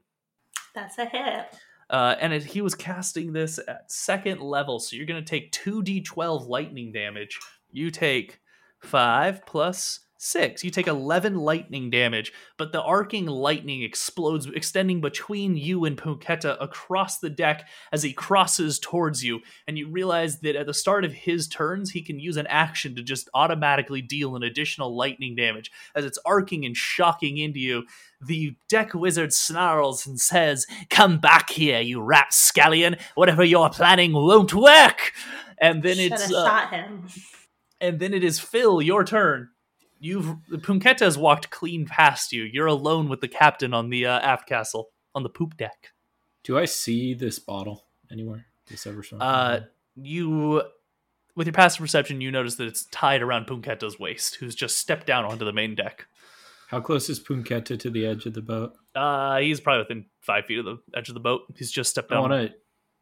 [0.75, 1.47] That's a hit.
[1.91, 5.53] Uh, and it, he was casting this at second level, so you're going to take
[5.53, 7.39] 2d12 lightning damage.
[7.73, 8.41] You take
[8.81, 10.65] 5 plus Six.
[10.65, 16.57] You take 11 lightning damage, but the arcing lightning explodes, extending between you and Punketa
[16.61, 19.39] across the deck as he crosses towards you.
[19.69, 22.97] And you realize that at the start of his turns, he can use an action
[22.97, 25.71] to just automatically deal an additional lightning damage.
[25.95, 27.85] As it's arcing and shocking into you,
[28.21, 32.97] the deck wizard snarls and says, Come back here, you rapscallion.
[33.15, 35.13] Whatever you're planning won't work.
[35.59, 36.23] And then Should it's.
[36.23, 37.07] have uh, shot him.
[37.81, 39.51] and then it is Phil, your turn.
[40.01, 42.45] You've the Punketa has walked clean past you.
[42.45, 45.93] You're alone with the captain on the uh, aft castle on the poop deck.
[46.45, 48.47] Do I see this bottle anywhere?
[48.69, 49.27] This ever something?
[49.27, 49.61] Uh,
[49.97, 50.63] you,
[51.35, 55.07] with your passive perception, you notice that it's tied around Punketa's waist, who's just stepped
[55.07, 56.07] down onto the main deck.
[56.69, 58.75] How close is Punketa to the edge of the boat?
[58.95, 61.43] Uh, he's probably within five feet of the edge of the boat.
[61.57, 62.31] He's just stepped I down.
[62.31, 62.55] want to.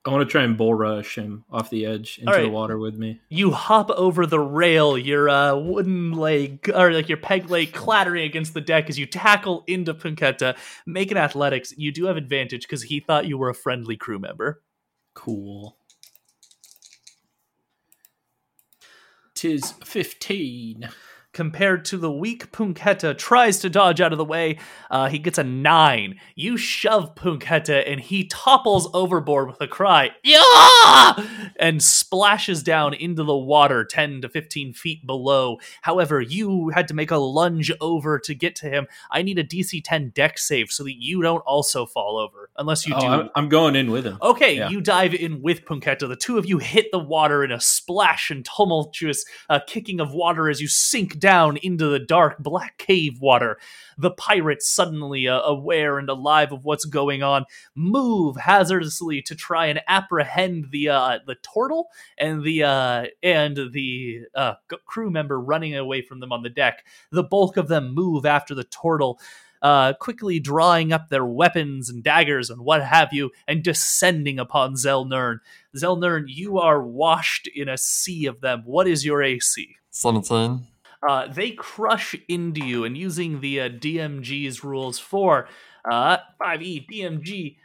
[0.06, 2.78] I want to try and bull rush him off the edge into All the water
[2.78, 3.20] with me.
[3.28, 8.24] You hop over the rail, your uh, wooden leg, or like your peg leg clattering
[8.24, 10.56] against the deck as you tackle into Punketa.
[10.86, 11.74] Make an athletics.
[11.76, 14.62] You do have advantage because he thought you were a friendly crew member.
[15.14, 15.76] Cool.
[19.34, 20.88] Tis fifteen.
[21.36, 24.56] Compared to the weak Punketa tries to dodge out of the way,
[24.90, 26.18] uh, he gets a nine.
[26.34, 31.26] You shove Punketa and he topples overboard with a cry, yeah,
[31.56, 35.58] and splashes down into the water 10 to 15 feet below.
[35.82, 38.86] However, you had to make a lunge over to get to him.
[39.10, 42.86] I need a DC 10 dex save so that you don't also fall over, unless
[42.86, 43.06] you Oh, do.
[43.08, 44.16] I'm, I'm going in with him.
[44.22, 44.70] Okay, Yeah.
[44.70, 46.08] you dive in with Punketa.
[46.08, 50.14] The two of you hit the water in a splash and tumultuous uh, kicking of
[50.14, 53.58] water as you sink down into the dark black cave water.
[53.98, 59.66] The pirates, suddenly uh, aware and alive of what's going on, move hazardously to try
[59.66, 64.54] and apprehend the uh, the turtle and the uh, and the uh,
[64.84, 66.84] crew member running away from them on the deck.
[67.10, 69.20] The bulk of them move after the turtle
[69.62, 74.74] uh, quickly drawing up their weapons and daggers and what have you, and descending upon
[74.74, 75.38] Zelnern.
[75.76, 78.62] Zelnern, you are washed in a sea of them.
[78.64, 79.76] What is your AC?
[79.90, 80.66] 17.
[81.08, 85.48] Uh, they crush into you, and using the uh, DMG's rules for
[85.90, 87.56] uh, 5e DMG,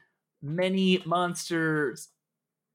[0.42, 2.10] many monsters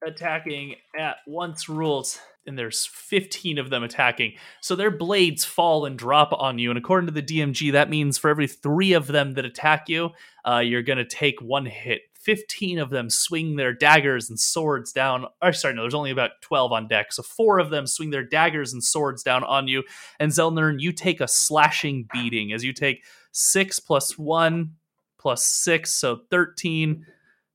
[0.05, 4.35] attacking at once rules, and there's 15 of them attacking.
[4.61, 8.19] So their blades fall and drop on you, and according to the DMG, that means
[8.19, 10.11] for every three of them that attack you,
[10.47, 12.03] uh, you're going to take one hit.
[12.27, 15.27] 15 of them swing their daggers and swords down.
[15.41, 17.13] Or sorry, no, there's only about 12 on deck.
[17.13, 19.85] So four of them swing their daggers and swords down on you.
[20.19, 24.75] And Zelnern, you take a slashing beating as you take six plus one
[25.19, 27.07] plus six, so 13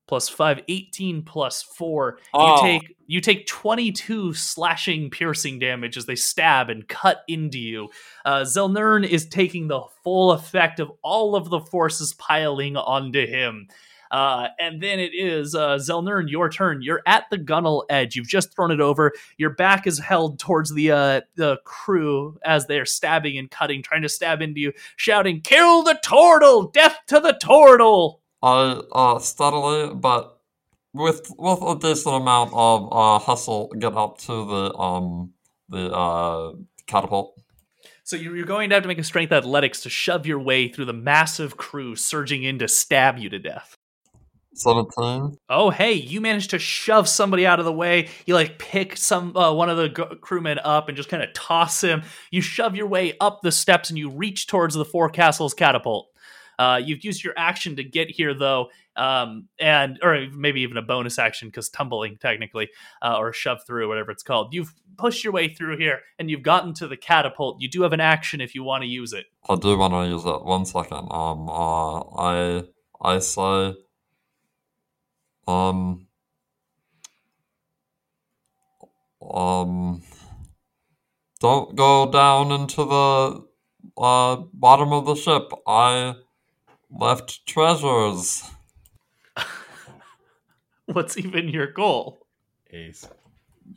[0.08, 2.18] plus five, 18 plus four.
[2.32, 2.64] Oh.
[2.64, 7.90] You take you take 22 slashing piercing damage as they stab and cut into you.
[8.24, 13.68] Uh, Zelnern is taking the full effect of all of the forces piling onto him.
[14.12, 16.82] Uh, and then it is uh, Zelnern, your turn.
[16.82, 18.14] You're at the gunnel edge.
[18.14, 19.12] You've just thrown it over.
[19.38, 24.02] Your back is held towards the uh, the crew as they're stabbing and cutting, trying
[24.02, 26.64] to stab into you, shouting, "Kill the turtle!
[26.64, 30.38] Death to the turtle!" I uh, steadily, but
[30.92, 35.32] with with a decent amount of uh, hustle, get up to the um
[35.70, 36.52] the uh
[36.86, 37.40] catapult.
[38.04, 40.68] So you're you're going to have to make a strength athletics to shove your way
[40.68, 43.78] through the massive crew surging in to stab you to death.
[44.54, 45.36] 17.
[45.48, 48.08] Oh, hey, you managed to shove somebody out of the way.
[48.26, 51.32] You like pick some uh, one of the g- crewmen up and just kind of
[51.32, 52.02] toss him.
[52.30, 56.08] You shove your way up the steps and you reach towards the four castles catapult.
[56.58, 60.82] Uh, you've used your action to get here though, um, and or maybe even a
[60.82, 62.68] bonus action because tumbling technically,
[63.00, 64.52] uh, or shove through, whatever it's called.
[64.52, 67.60] You've pushed your way through here and you've gotten to the catapult.
[67.60, 69.24] You do have an action if you want to use it.
[69.48, 70.44] I do want to use it.
[70.44, 71.08] One second.
[71.10, 71.48] Um.
[71.48, 72.00] Uh.
[72.00, 72.64] I.
[73.00, 73.74] I say.
[75.46, 76.06] Um.
[79.20, 80.02] Um.
[81.40, 83.44] Don't go down into the
[84.00, 85.50] uh bottom of the ship.
[85.66, 86.14] I
[86.90, 88.44] left treasures.
[90.86, 92.26] What's even your goal?
[92.70, 93.08] Ace.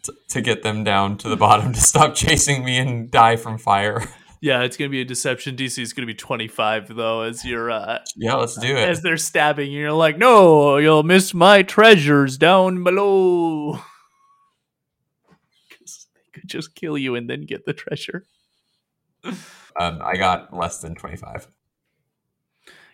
[0.03, 3.57] T- to get them down to the bottom to stop chasing me and die from
[3.57, 4.03] fire.
[4.45, 5.81] Yeah, it's gonna be a deception DC.
[5.81, 8.87] is gonna be twenty five though, as you're uh, Yeah, let's do it.
[8.89, 9.79] as they're stabbing you.
[9.81, 13.73] You're like, no, you'll miss my treasures down below.
[15.33, 18.23] they could just kill you and then get the treasure.
[19.23, 21.47] Um, I got less than 25.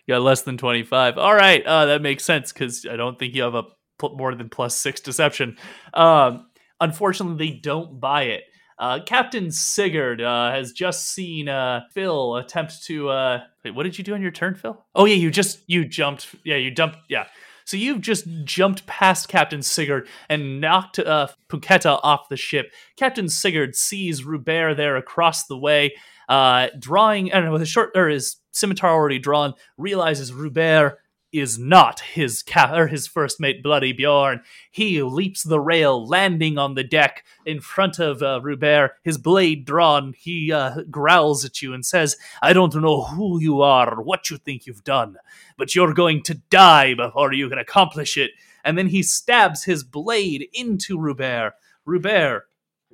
[0.06, 1.18] You got less than twenty five.
[1.18, 3.64] All right, uh, that makes sense because I don't think you have a
[3.98, 5.58] pl- more than plus six deception.
[5.92, 6.46] Um,
[6.80, 8.44] unfortunately, they don't buy it.
[8.82, 13.10] Uh, Captain Sigurd uh, has just seen uh, Phil attempt to.
[13.10, 14.84] Uh, wait, what did you do on your turn, Phil?
[14.96, 16.34] Oh yeah, you just you jumped.
[16.44, 16.98] Yeah, you jumped.
[17.08, 17.26] Yeah.
[17.64, 22.72] So you've just jumped past Captain Sigurd and knocked uh, Punketa off the ship.
[22.96, 25.94] Captain Sigurd sees Rubert there across the way,
[26.28, 30.98] uh, drawing, and with his short or his scimitar already drawn, realizes Rubert
[31.32, 34.42] is not his cap or his first mate, Bloody Bjorn.
[34.70, 39.64] He leaps the rail, landing on the deck in front of uh, Rubert, his blade
[39.64, 40.14] drawn.
[40.16, 44.30] He uh, growls at you and says, "I don't know who you are or what
[44.30, 45.16] you think you've done,
[45.56, 48.32] but you're going to die before you can accomplish it."
[48.64, 51.54] And then he stabs his blade into Rubert.
[51.84, 52.44] Rubert,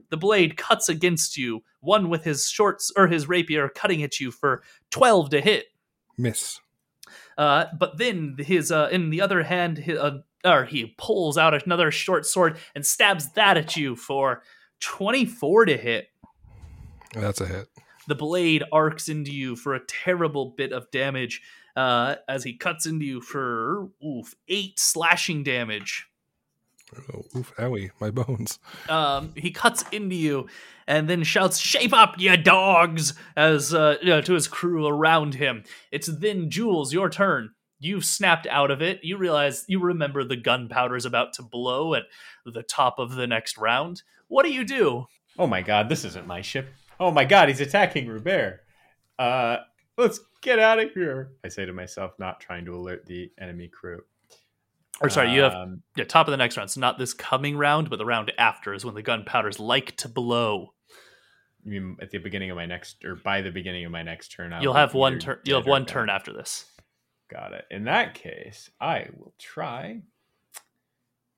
[0.08, 1.62] the blade cuts against you.
[1.80, 5.66] One with his shorts or his rapier cutting at you for twelve to hit.
[6.16, 6.60] Miss.
[7.38, 11.54] Uh, but then his uh, in the other hand, his, uh, or he pulls out
[11.64, 14.42] another short sword and stabs that at you for
[14.80, 16.08] twenty four to hit.
[17.14, 17.68] That's a hit.
[18.08, 21.40] The blade arcs into you for a terrible bit of damage
[21.76, 26.08] uh, as he cuts into you for oof, eight slashing damage.
[27.14, 28.58] Oh, oof, owie, my bones.
[28.88, 30.48] Um, he cuts into you
[30.86, 35.34] and then shouts, "Shape up, you dogs!" as uh, you know, to his crew around
[35.34, 35.64] him.
[35.92, 37.50] It's then Jules, your turn.
[37.80, 39.00] You've snapped out of it.
[39.04, 42.04] You realize you remember the gunpowder's about to blow at
[42.44, 44.02] the top of the next round.
[44.26, 45.06] What do you do?
[45.38, 46.68] Oh my god, this isn't my ship.
[46.98, 48.60] Oh my god, he's attacking Rubert.
[49.18, 49.58] Uh,
[49.96, 51.30] let's get out of here.
[51.44, 54.02] I say to myself, not trying to alert the enemy crew.
[55.00, 56.70] Or sorry, you have Um, yeah, top of the next round.
[56.70, 60.08] So not this coming round, but the round after is when the gunpowder's like to
[60.08, 60.74] blow.
[61.64, 64.28] You mean at the beginning of my next, or by the beginning of my next
[64.28, 64.52] turn?
[64.52, 65.38] I'll You'll have one turn.
[65.44, 66.64] You'll have one turn after this.
[67.30, 67.64] Got it.
[67.70, 70.00] In that case, I will try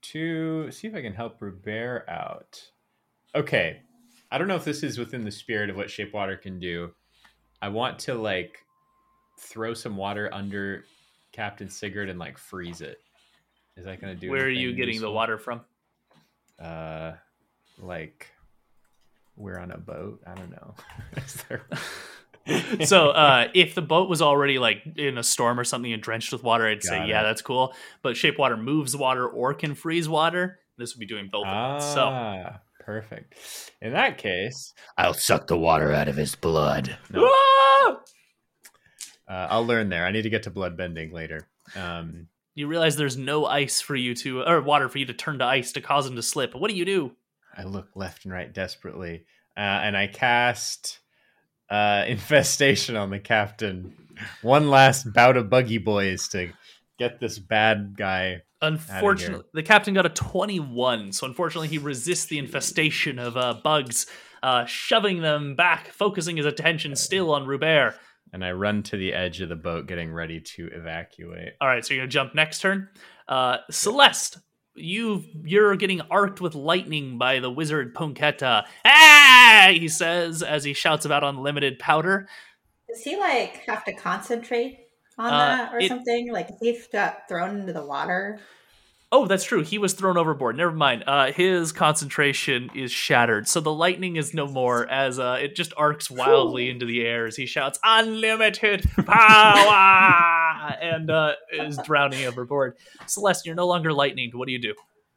[0.02, 2.62] to see if I can help Rubert out.
[3.34, 3.80] Okay.
[4.30, 6.92] I don't know if this is within the spirit of what Shapewater can do.
[7.60, 8.58] I want to like
[9.40, 10.84] throw some water under
[11.32, 12.98] Captain Sigurd and like freeze it.
[13.80, 14.30] Is that going to do?
[14.30, 15.62] Where are you getting the water from?
[16.62, 17.12] Uh,
[17.78, 18.26] like
[19.36, 20.20] we're on a boat.
[20.26, 20.74] I don't know.
[21.48, 21.66] There-
[22.86, 26.32] so uh, if the boat was already like in a storm or something and drenched
[26.32, 27.74] with water, I'd say Got yeah, that's cool.
[28.02, 30.58] But shape water moves water or can freeze water.
[30.76, 31.46] This would be doing both.
[31.46, 31.94] of them.
[31.94, 33.34] So ah, perfect.
[33.80, 36.98] In that case, I'll suck the water out of his blood.
[37.14, 37.96] Ah!
[39.28, 40.04] Uh, I'll learn there.
[40.04, 41.48] I need to get to blood bending later.
[41.76, 45.38] Um, you realize there's no ice for you to or water for you to turn
[45.38, 46.54] to ice to cause him to slip.
[46.54, 47.12] What do you do?
[47.56, 49.24] I look left and right desperately,
[49.56, 51.00] uh, and I cast
[51.68, 53.94] uh, infestation on the captain.
[54.42, 56.52] One last bout of buggy boys to
[56.98, 58.42] get this bad guy.
[58.62, 64.06] Unfortunately, the captain got a 21, so unfortunately he resists the infestation of uh, bugs,
[64.42, 67.94] uh, shoving them back, focusing his attention still on Rubert.
[68.32, 71.54] And I run to the edge of the boat, getting ready to evacuate.
[71.60, 72.88] All right, so you're gonna jump next turn.
[73.28, 74.38] Uh, Celeste,
[74.76, 78.64] you you're getting arced with lightning by the wizard Punketa.
[78.84, 79.68] Ah!
[79.72, 82.28] He says as he shouts about unlimited powder.
[82.88, 84.78] Does he like have to concentrate
[85.18, 86.32] on Uh, that or it- something?
[86.32, 88.38] Like if he got thrown into the water?
[89.12, 89.62] Oh, that's true.
[89.64, 90.56] He was thrown overboard.
[90.56, 91.02] Never mind.
[91.04, 94.86] Uh, his concentration is shattered, so the lightning is no more.
[94.88, 101.10] As uh, it just arcs wildly into the air as he shouts "Unlimited power!" and
[101.10, 102.76] uh, is drowning overboard.
[103.06, 104.30] Celeste, you're no longer lightning.
[104.32, 104.74] What do you do?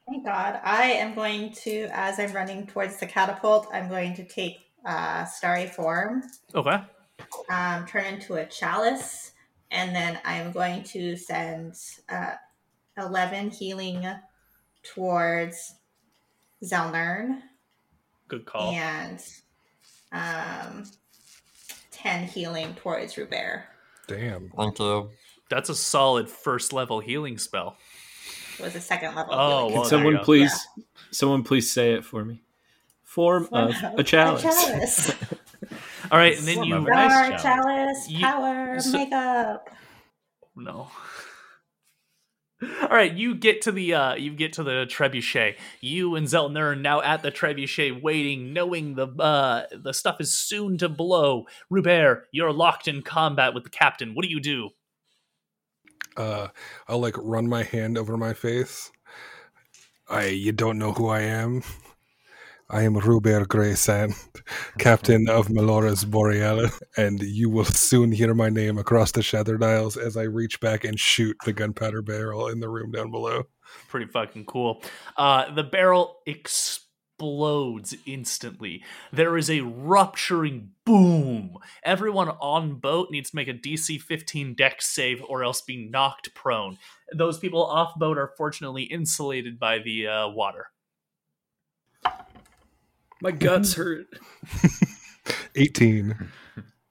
[0.09, 0.59] Thank God.
[0.63, 5.23] I am going to, as I'm running towards the catapult, I'm going to take uh,
[5.25, 6.23] starry form,
[6.55, 6.79] Okay.
[7.49, 9.31] um, turn into a chalice,
[9.71, 11.75] and then I'm going to send
[12.09, 12.33] uh,
[12.97, 14.05] 11 healing
[14.83, 15.75] towards
[16.63, 17.41] Zelnern
[18.27, 18.71] Good call.
[18.73, 19.19] and
[20.11, 20.83] um,
[21.91, 23.63] 10 healing towards Rubert.
[24.07, 24.49] Damn.
[24.55, 25.09] Thank you.
[25.49, 27.77] That's a solid first level healing spell.
[28.59, 29.33] It was a second level.
[29.33, 29.73] Oh, healing.
[29.73, 30.23] well, Can someone you go.
[30.25, 30.67] please,
[31.11, 32.41] someone please say it for me?
[33.03, 34.41] Form Form of of a chalice.
[34.43, 35.11] chalice.
[36.11, 37.43] All right, and then Form you of a Star, Nice chalice.
[37.43, 39.69] chalice, You- power, so- makeup.
[40.55, 40.87] no.
[42.81, 45.55] All right, you get to the uh, you get to the trebuchet.
[45.81, 50.33] You and Zelnern are now at the trebuchet, waiting, knowing the uh, the stuff is
[50.33, 51.45] soon to blow.
[51.69, 54.13] Rubert, you're locked in combat with the captain.
[54.13, 54.69] What do you do?
[56.15, 56.49] Uh,
[56.87, 58.91] I'll like run my hand over my face.
[60.07, 61.63] I, you don't know who I am.
[62.69, 64.15] I am Rubert Greysand,
[64.79, 69.97] captain of Melora's Borealis, and you will soon hear my name across the Shattered Isles
[69.97, 73.43] as I reach back and shoot the gunpowder barrel in the room down below.
[73.89, 74.81] Pretty fucking cool.
[75.17, 78.83] Uh, the barrel explodes instantly.
[79.11, 81.57] There is a rupturing boom.
[81.83, 86.33] Everyone on boat needs to make a DC 15 dex save or else be knocked
[86.33, 86.77] prone.
[87.15, 90.67] Those people off boat are fortunately insulated by the uh, water.
[93.23, 94.07] My guts hurt.
[95.55, 96.29] 18.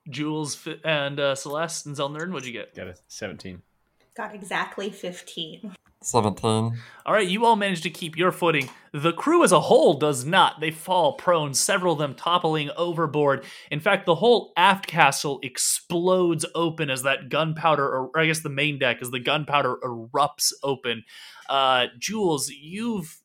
[0.09, 2.75] Jules fi- and uh, Celeste and Zelnern, what'd you get?
[2.75, 3.61] Got a 17.
[4.17, 5.75] Got exactly 15.
[6.03, 6.79] 17.
[7.05, 8.71] All right, you all managed to keep your footing.
[8.93, 10.59] The crew as a whole does not.
[10.61, 13.45] They fall prone, several of them toppling overboard.
[13.71, 18.49] In fact, the whole aft castle explodes open as that gunpowder, or I guess the
[18.49, 21.05] main deck, as the gunpowder erupts open.
[21.49, 23.22] Uh, Jules, you've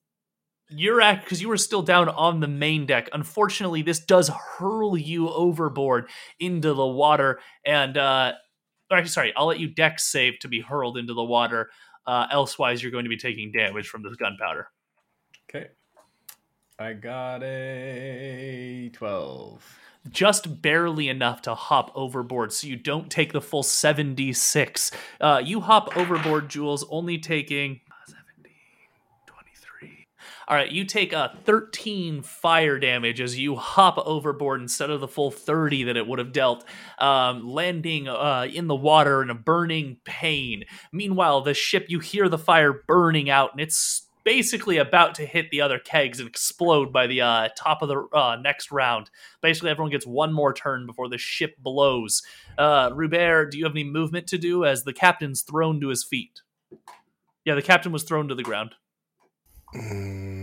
[0.70, 3.10] you're at because you were still down on the main deck.
[3.14, 8.34] Unfortunately, this does hurl you overboard into the water, and uh,
[8.92, 11.70] actually, sorry, I'll let you dex save to be hurled into the water.
[12.06, 14.70] Uh, elsewise, you're going to be taking damage from this gunpowder.
[15.50, 15.68] Okay.
[16.80, 19.80] I got a 12.
[20.10, 24.94] Just barely enough to hop overboard, so you don't take the full 7d6.
[25.20, 27.87] Uh, you hop overboard, Jules, only taking 70, 23.
[30.50, 35.08] All right, you take a 13 fire damage as you hop overboard instead of the
[35.08, 36.64] full 30 that it would have dealt,
[37.00, 40.64] um, landing uh, in the water in a burning pain.
[40.94, 45.52] Meanwhile, the ship, you hear the fire burning out, and it's basically about to hit
[45.52, 49.10] the other kegs and explode by the uh, top of the uh, next round.
[49.42, 52.22] Basically, everyone gets one more turn before the ship blows.
[52.58, 56.06] Uh, Rubert, do you have any movement to do as the captain's thrown to his
[56.06, 56.40] feet?
[57.44, 58.76] Yeah, the captain was thrown to the ground.
[59.76, 60.37] Mm.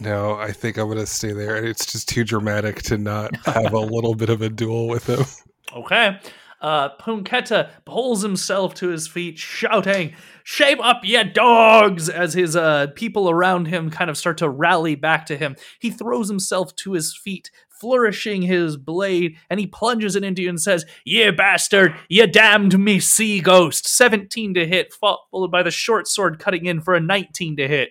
[0.00, 1.62] No, I think I'm gonna stay there.
[1.62, 5.24] It's just too dramatic to not have a little bit of a duel with him.
[5.72, 6.18] Okay.
[6.60, 12.08] Uh, Punketa pulls himself to his feet, shouting, Shape up, ye dogs!
[12.08, 15.54] As his uh, people around him kind of start to rally back to him.
[15.78, 20.48] He throws himself to his feet, flourishing his blade, and he plunges it into you
[20.48, 23.86] and says, Ye bastard, ye damned me sea ghost!
[23.88, 27.90] 17 to hit, followed by the short sword cutting in for a 19 to hit.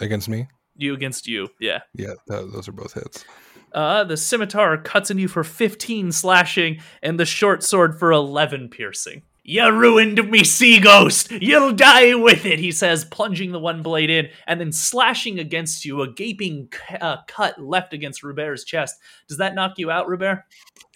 [0.00, 0.48] Against me?
[0.82, 1.80] You against you, yeah.
[1.94, 3.24] Yeah, that, those are both hits.
[3.72, 8.68] Uh, the scimitar cuts in you for 15 slashing, and the short sword for 11
[8.68, 9.22] piercing.
[9.50, 11.32] You ruined me, sea ghost!
[11.32, 15.84] You'll die with it, he says, plunging the one blade in, and then slashing against
[15.84, 18.94] you, a gaping c- uh, cut left against Rubert's chest.
[19.26, 20.44] Does that knock you out, Rubert?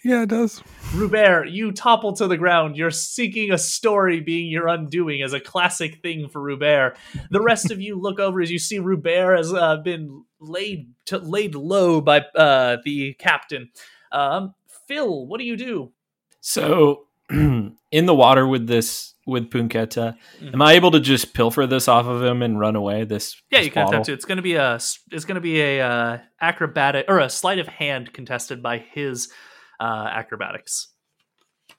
[0.05, 0.63] Yeah, it does.
[0.93, 2.77] Rubert, you topple to the ground.
[2.77, 6.95] You're seeking a story being your undoing as a classic thing for Rubert.
[7.31, 11.17] The rest of you look over as you see Rubert has uh, been laid to,
[11.17, 13.71] laid low by uh, the captain.
[14.13, 14.53] Um,
[14.87, 15.91] Phil, what do you do?
[16.39, 20.53] So, in the water with this with Punketa, Mhm.
[20.53, 23.05] am I able to just pilfer this off of him and run away?
[23.05, 24.13] This Yeah, this you can attempt to.
[24.13, 27.57] It's going to be a it's going to be a uh, acrobatic or a sleight
[27.59, 29.31] of hand contested by his
[29.79, 30.89] uh, acrobatics.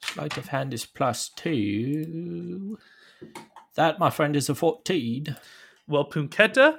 [0.03, 2.79] Sleight of hand is plus two.
[3.77, 5.37] That, my friend, is a fourteen.
[5.87, 6.79] Well, Punketa,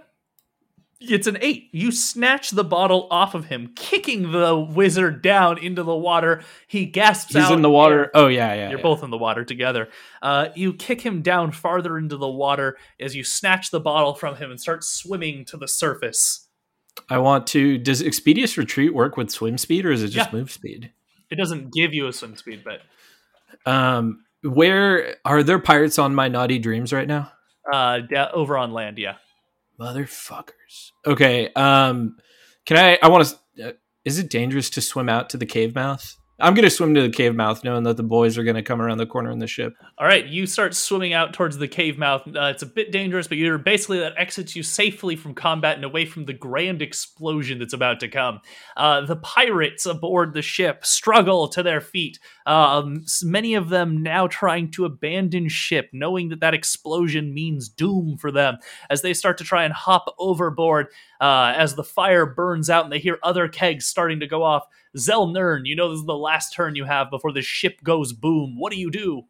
[0.99, 1.69] it's an eight.
[1.71, 6.41] You snatch the bottle off of him, kicking the wizard down into the water.
[6.67, 7.51] He gasps He's out.
[7.53, 8.09] in the water.
[8.13, 8.69] Oh yeah, yeah.
[8.69, 8.83] You're yeah.
[8.83, 9.89] both in the water together.
[10.21, 14.35] Uh, you kick him down farther into the water as you snatch the bottle from
[14.37, 16.47] him and start swimming to the surface.
[17.09, 17.77] I want to.
[17.77, 20.39] Does Expeditious Retreat work with swim speed, or is it just Yeah.
[20.39, 20.91] move speed?
[21.29, 22.81] It doesn't give you a swim speed, but
[23.71, 27.31] Um, where are there pirates on my naughty dreams right now?
[27.71, 29.15] uh, da- over on land, yeah.
[29.79, 30.91] Motherfuckers.
[31.05, 31.51] Okay.
[31.53, 32.17] Um,
[32.65, 32.99] can I?
[33.01, 33.69] I want to.
[33.69, 33.71] Uh,
[34.05, 36.17] is it dangerous to swim out to the cave mouth?
[36.39, 38.99] I'm gonna swim to the cave mouth, knowing that the boys are gonna come around
[38.99, 39.75] the corner in the ship.
[39.97, 42.27] All right, you start swimming out towards the cave mouth.
[42.27, 45.83] Uh, it's a bit dangerous, but you're basically that exits you safely from combat and
[45.83, 48.39] away from the grand explosion that's about to come.
[48.75, 52.19] Uh, the pirates aboard the ship struggle to their feet.
[52.45, 58.15] Um, many of them now trying to abandon ship, knowing that that explosion means doom
[58.15, 58.57] for them.
[58.91, 60.89] As they start to try and hop overboard,
[61.19, 64.67] uh, as the fire burns out and they hear other kegs starting to go off.
[64.97, 68.59] Zelnern, you know this is the last turn you have before the ship goes boom.
[68.59, 69.23] What do you do?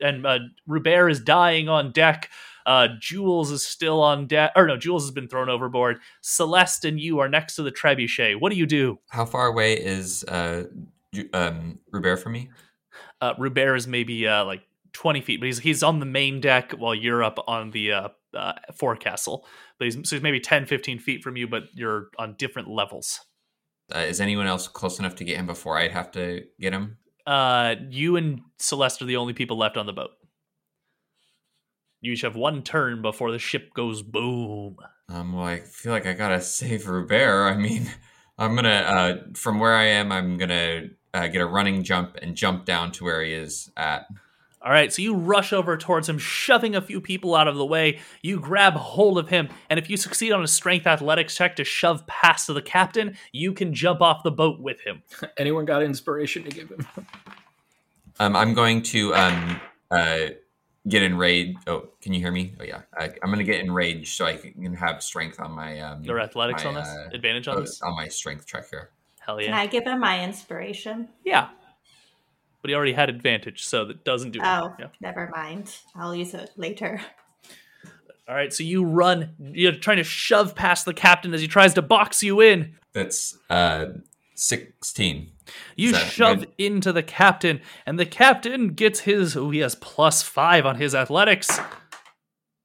[0.00, 2.30] and uh, Rubert is dying on deck.
[2.66, 4.52] Uh, Jules is still on deck.
[4.54, 6.00] Or no, Jules has been thrown overboard.
[6.20, 8.40] Celeste and you are next to the trebuchet.
[8.40, 8.98] What do you do?
[9.08, 10.64] How far away is uh,
[11.32, 12.50] um, Rubert from me?
[13.20, 16.72] Uh, Rubert is maybe uh, like 20 feet, but he's, he's on the main deck
[16.72, 19.46] while you're up on the uh, uh, forecastle.
[19.78, 23.20] But he's, so he's maybe 10, 15 feet from you, but you're on different levels.
[23.94, 26.98] Uh, is anyone else close enough to get him before I'd have to get him?
[27.26, 30.10] Uh, you and Celeste are the only people left on the boat.
[32.00, 34.76] You each have one turn before the ship goes boom.
[35.08, 37.48] I'm like, feel like I gotta save Robert.
[37.48, 37.90] I mean,
[38.38, 42.36] I'm gonna, uh, from where I am, I'm gonna uh, get a running jump and
[42.36, 44.06] jump down to where he is at.
[44.68, 47.64] All right, so you rush over towards him, shoving a few people out of the
[47.64, 48.00] way.
[48.20, 51.64] You grab hold of him, and if you succeed on a strength athletics check to
[51.64, 55.02] shove past the captain, you can jump off the boat with him.
[55.38, 56.86] Anyone got inspiration to give him?
[58.20, 59.58] Um, I'm going to um,
[59.90, 60.18] uh,
[60.86, 61.60] get enraged.
[61.66, 62.54] Oh, can you hear me?
[62.60, 66.02] Oh yeah, I, I'm gonna get enraged so I can have strength on my um,
[66.02, 66.88] Your athletics my, on this?
[66.88, 67.80] uh, Advantage on oh, this?
[67.80, 68.90] on my strength check here.
[69.18, 69.46] Hell yeah.
[69.46, 69.54] Can.
[69.54, 71.08] I give him my inspiration?
[71.24, 71.48] Yeah.
[72.68, 74.74] But he already had advantage, so that doesn't do Oh.
[74.78, 74.88] Yeah.
[75.00, 75.74] never mind.
[75.96, 77.00] I'll use it later.
[78.28, 79.30] All right, so you run.
[79.40, 82.74] You're trying to shove past the captain as he tries to box you in.
[82.92, 83.86] That's uh,
[84.34, 85.30] sixteen.
[85.76, 86.52] You Is shove good?
[86.58, 89.34] into the captain, and the captain gets his.
[89.34, 91.58] Oh, he has plus five on his athletics.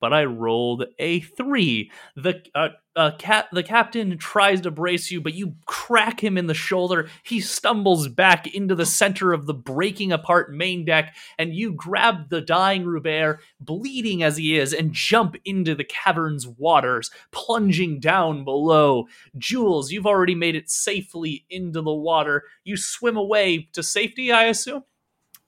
[0.03, 1.89] But I rolled a three.
[2.17, 6.47] The uh, uh, cat, the captain tries to brace you, but you crack him in
[6.47, 7.07] the shoulder.
[7.23, 12.27] He stumbles back into the center of the breaking apart main deck, and you grab
[12.27, 18.43] the dying Robert, bleeding as he is, and jump into the cavern's waters, plunging down
[18.43, 19.05] below.
[19.37, 22.43] Jules, you've already made it safely into the water.
[22.65, 24.83] You swim away to safety, I assume?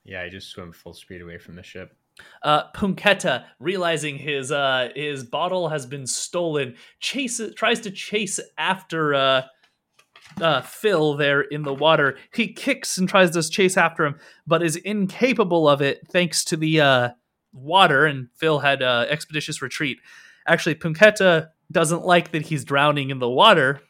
[0.05, 1.93] Yeah, I just swim full speed away from the ship.
[2.43, 9.13] Uh, Punketa, realizing his uh, his bottle has been stolen, chases tries to chase after
[9.13, 9.41] uh,
[10.41, 12.17] uh, Phil there in the water.
[12.33, 14.15] He kicks and tries to chase after him,
[14.45, 17.09] but is incapable of it thanks to the uh,
[17.53, 18.05] water.
[18.05, 19.97] And Phil had uh, expeditious retreat.
[20.47, 23.81] Actually, Punketa doesn't like that he's drowning in the water.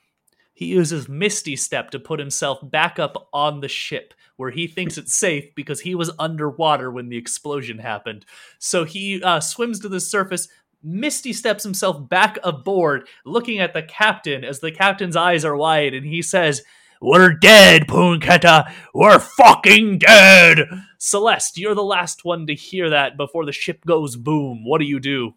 [0.56, 4.98] He uses Misty Step to put himself back up on the ship where he thinks
[4.98, 8.26] it's safe because he was underwater when the explosion happened.
[8.58, 10.48] So he uh, swims to the surface,
[10.82, 15.94] Misty steps himself back aboard, looking at the captain as the captain's eyes are wide,
[15.94, 16.62] and he says,
[17.02, 18.72] We're dead, Punketa!
[18.94, 20.68] We're fucking dead!
[21.00, 24.64] Celeste, you're the last one to hear that before the ship goes boom.
[24.64, 25.34] What do you do?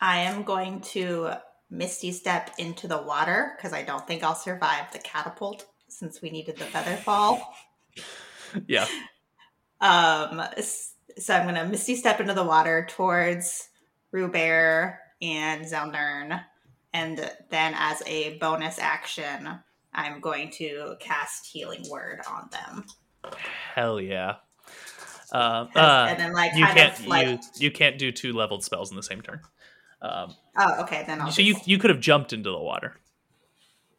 [0.00, 1.36] I am going to
[1.72, 6.30] misty step into the water because I don't think I'll survive the catapult since we
[6.30, 7.54] needed the feather fall.
[8.66, 8.86] Yeah.
[9.80, 10.40] Um,
[11.18, 13.68] so I'm gonna misty step into the water towards
[14.12, 16.40] Rubert and Zelnern,
[16.92, 17.18] and
[17.50, 19.58] then as a bonus action,
[19.92, 22.84] I'm going to cast Healing Word on them.
[23.74, 24.36] Hell yeah.
[25.32, 28.62] Uh, uh, and then, like, you can't of, like- you, you can't do two leveled
[28.62, 29.40] spells in the same turn.
[30.02, 31.30] Um, Oh, okay, then I'll.
[31.30, 32.98] so you just- you could have jumped into the water.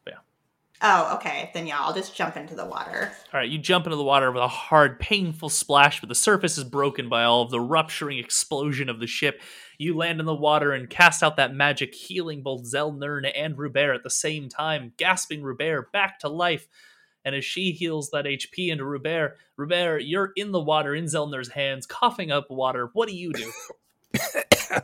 [0.06, 0.18] Yeah.
[0.82, 3.10] Oh, okay, then yeah, I'll just jump into the water.
[3.32, 6.58] All right, you jump into the water with a hard, painful splash, but the surface
[6.58, 9.40] is broken by all of the rupturing explosion of the ship.
[9.78, 13.94] You land in the water and cast out that magic, healing both Zelnern and Rubert
[13.94, 16.68] at the same time, gasping Rubert back to life.
[17.24, 21.48] And as she heals that HP into Rubert, Rubert, you're in the water in Zelnern's
[21.48, 22.90] hands, coughing up water.
[22.92, 23.50] What do you do?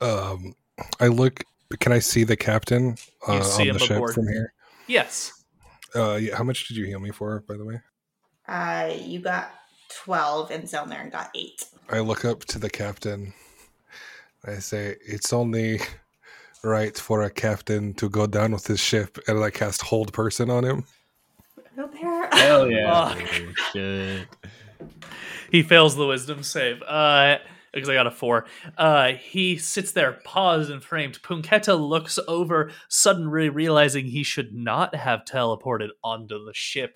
[0.00, 0.54] Um,
[1.00, 1.42] I look.
[1.80, 2.96] Can I see the captain
[3.28, 4.14] uh, You see on him the ship aboard.
[4.14, 4.52] from here?
[4.86, 5.32] yes.
[5.94, 6.36] Uh, yeah.
[6.36, 7.80] How much did you heal me for, by the way?
[8.46, 9.50] Uh, you got
[10.04, 11.64] twelve, and Zelnern got eight.
[11.90, 13.32] I look up to the captain.
[14.46, 15.80] I say, "It's only
[16.62, 20.48] right for a captain to go down with his ship," and I cast hold person
[20.50, 20.84] on him.
[21.76, 22.32] Rubert.
[22.34, 23.14] Hell yeah.
[23.14, 23.56] Fuck.
[23.72, 24.26] Shit.
[25.50, 26.82] he fails the wisdom save.
[26.82, 27.38] Uh
[27.72, 28.46] because I got a four.
[28.76, 31.22] Uh he sits there, paused and framed.
[31.22, 36.94] Punketa looks over, suddenly realizing he should not have teleported onto the ship.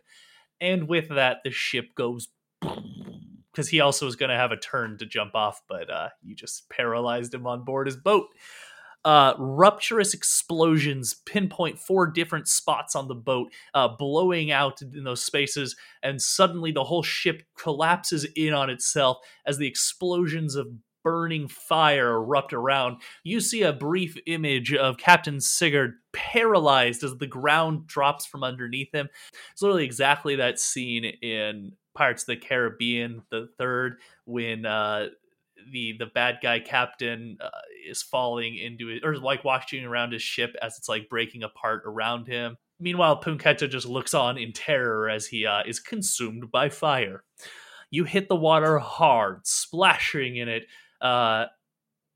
[0.61, 2.29] And with that, the ship goes
[2.61, 6.69] because he also was gonna have a turn to jump off, but uh you just
[6.71, 8.29] paralyzed him on board his boat.
[9.05, 15.25] Uh, rupturous explosions pinpoint four different spots on the boat, uh, blowing out in those
[15.25, 20.69] spaces, and suddenly the whole ship collapses in on itself as the explosions of
[21.03, 22.99] burning fire erupt around.
[23.25, 28.95] You see a brief image of Captain Sigurd paralyzed as the ground drops from underneath
[28.95, 29.09] him.
[29.53, 35.09] It's literally exactly that scene in Pirates of the Caribbean, the third, when uh,
[35.71, 37.49] the the bad guy captain uh,
[37.89, 41.83] is falling into it, or like watching around his ship as it's like breaking apart
[41.87, 42.57] around him.
[42.81, 47.23] Meanwhile, Punketa just looks on in terror as he uh, is consumed by fire.
[47.91, 50.67] You hit the water hard, splashing in it,
[51.01, 51.47] uh,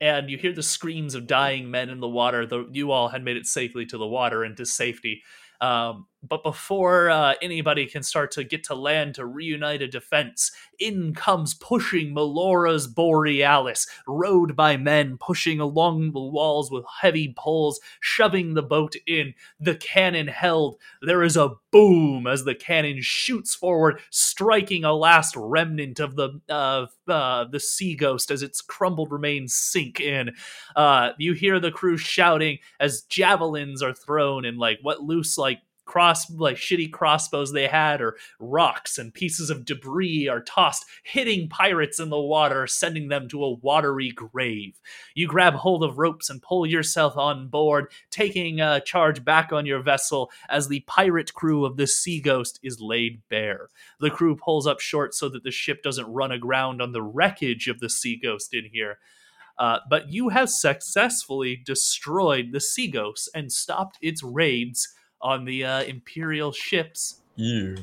[0.01, 2.45] and you hear the screams of dying men in the water.
[2.45, 5.21] Though you all had made it safely to the water and to safety.
[5.61, 10.51] Um, but before uh, anybody can start to get to land to reunite a defense,
[10.79, 17.79] in comes pushing Melora's Borealis, rowed by men pushing along the walls with heavy poles,
[17.99, 19.33] shoving the boat in.
[19.59, 20.77] The cannon held.
[21.01, 26.39] There is a boom as the cannon shoots forward, striking a last remnant of the
[26.49, 30.31] uh, uh, the sea ghost as its crumbled remains sink in.
[30.75, 35.59] Uh, you hear the crew shouting as javelins are thrown and like what loose like
[35.87, 41.49] cross like shitty crossbows they had or rocks and pieces of debris are tossed hitting
[41.49, 44.79] pirates in the water sending them to a watery grave.
[45.15, 49.65] You grab hold of ropes and pull yourself on board taking a charge back on
[49.65, 53.69] your vessel as the pirate crew of the sea ghost is laid bare.
[53.99, 57.67] The crew pulls up short so that the ship doesn't run aground on the wreckage
[57.67, 58.99] of the sea ghost in here.
[59.57, 65.65] Uh, but you have successfully destroyed the Sea Ghost and stopped its raids on the
[65.65, 67.21] uh, Imperial ships.
[67.35, 67.77] You.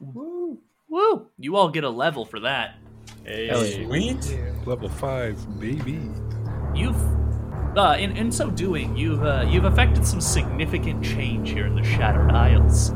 [0.00, 0.58] Woo!
[0.88, 1.26] Woo!
[1.38, 2.76] You all get a level for that.
[3.24, 4.38] Hey, Sweet.
[4.64, 6.00] Level five, baby.
[6.74, 6.96] You've,
[7.76, 11.82] uh, in in so doing, you've uh, you've affected some significant change here in the
[11.84, 12.92] Shattered Isles.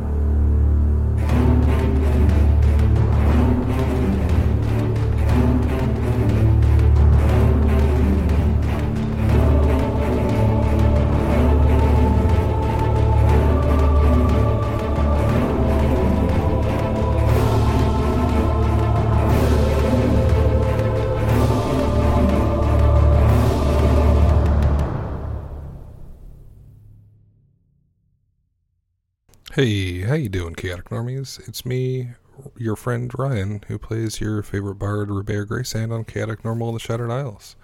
[29.54, 31.46] Hey, how you doing, chaotic normies?
[31.46, 32.12] It's me,
[32.56, 37.10] your friend Ryan, who plays your favorite bard, Robert Graysand, on Chaotic Normal the Shattered
[37.10, 37.54] Isles.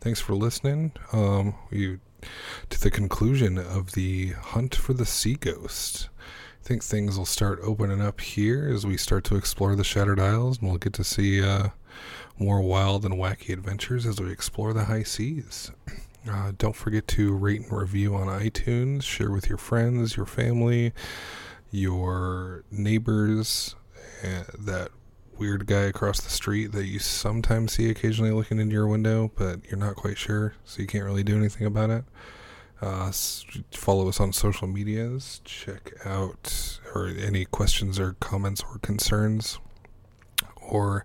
[0.00, 0.92] Thanks for listening.
[1.12, 2.00] Um, you
[2.70, 6.08] to the conclusion of the hunt for the sea ghost.
[6.64, 10.18] I think things will start opening up here as we start to explore the Shattered
[10.18, 11.68] Isles, and we'll get to see uh,
[12.38, 15.70] more wild and wacky adventures as we explore the high seas.
[16.28, 19.02] Uh, don't forget to rate and review on iTunes.
[19.02, 20.92] Share with your friends, your family,
[21.70, 23.76] your neighbors.
[24.24, 24.90] Uh, that
[25.38, 29.60] weird guy across the street that you sometimes see occasionally looking into your window, but
[29.66, 32.04] you're not quite sure, so you can't really do anything about it.
[32.80, 33.10] Uh,
[33.70, 35.40] follow us on social medias.
[35.44, 39.58] Check out or any questions or comments or concerns,
[40.56, 41.04] or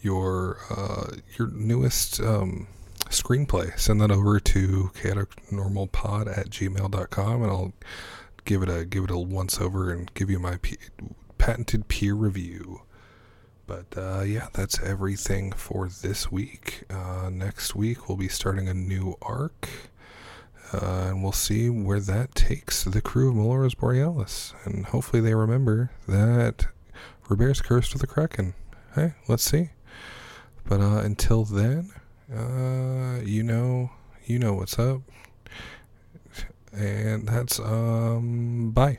[0.00, 2.68] your uh, your newest um,
[3.10, 3.78] screenplay.
[3.78, 7.72] Send that over to chaoticnormalpod at gmail.com and I'll
[8.44, 10.58] give it a give it a once over and give you my
[11.38, 12.82] patented peer review.
[13.66, 16.84] But uh, yeah, that's everything for this week.
[16.88, 19.68] Uh, next week we'll be starting a new arc.
[20.72, 24.54] Uh, and we'll see where that takes the crew of Melora's Borealis.
[24.64, 26.66] And hopefully they remember that
[27.28, 28.54] Robert's cursed with a kraken.
[28.94, 29.70] Hey, let's see.
[30.66, 31.90] But uh, until then,
[32.34, 33.90] uh, you know,
[34.26, 35.02] you know what's up.
[36.72, 38.98] And that's um, bye.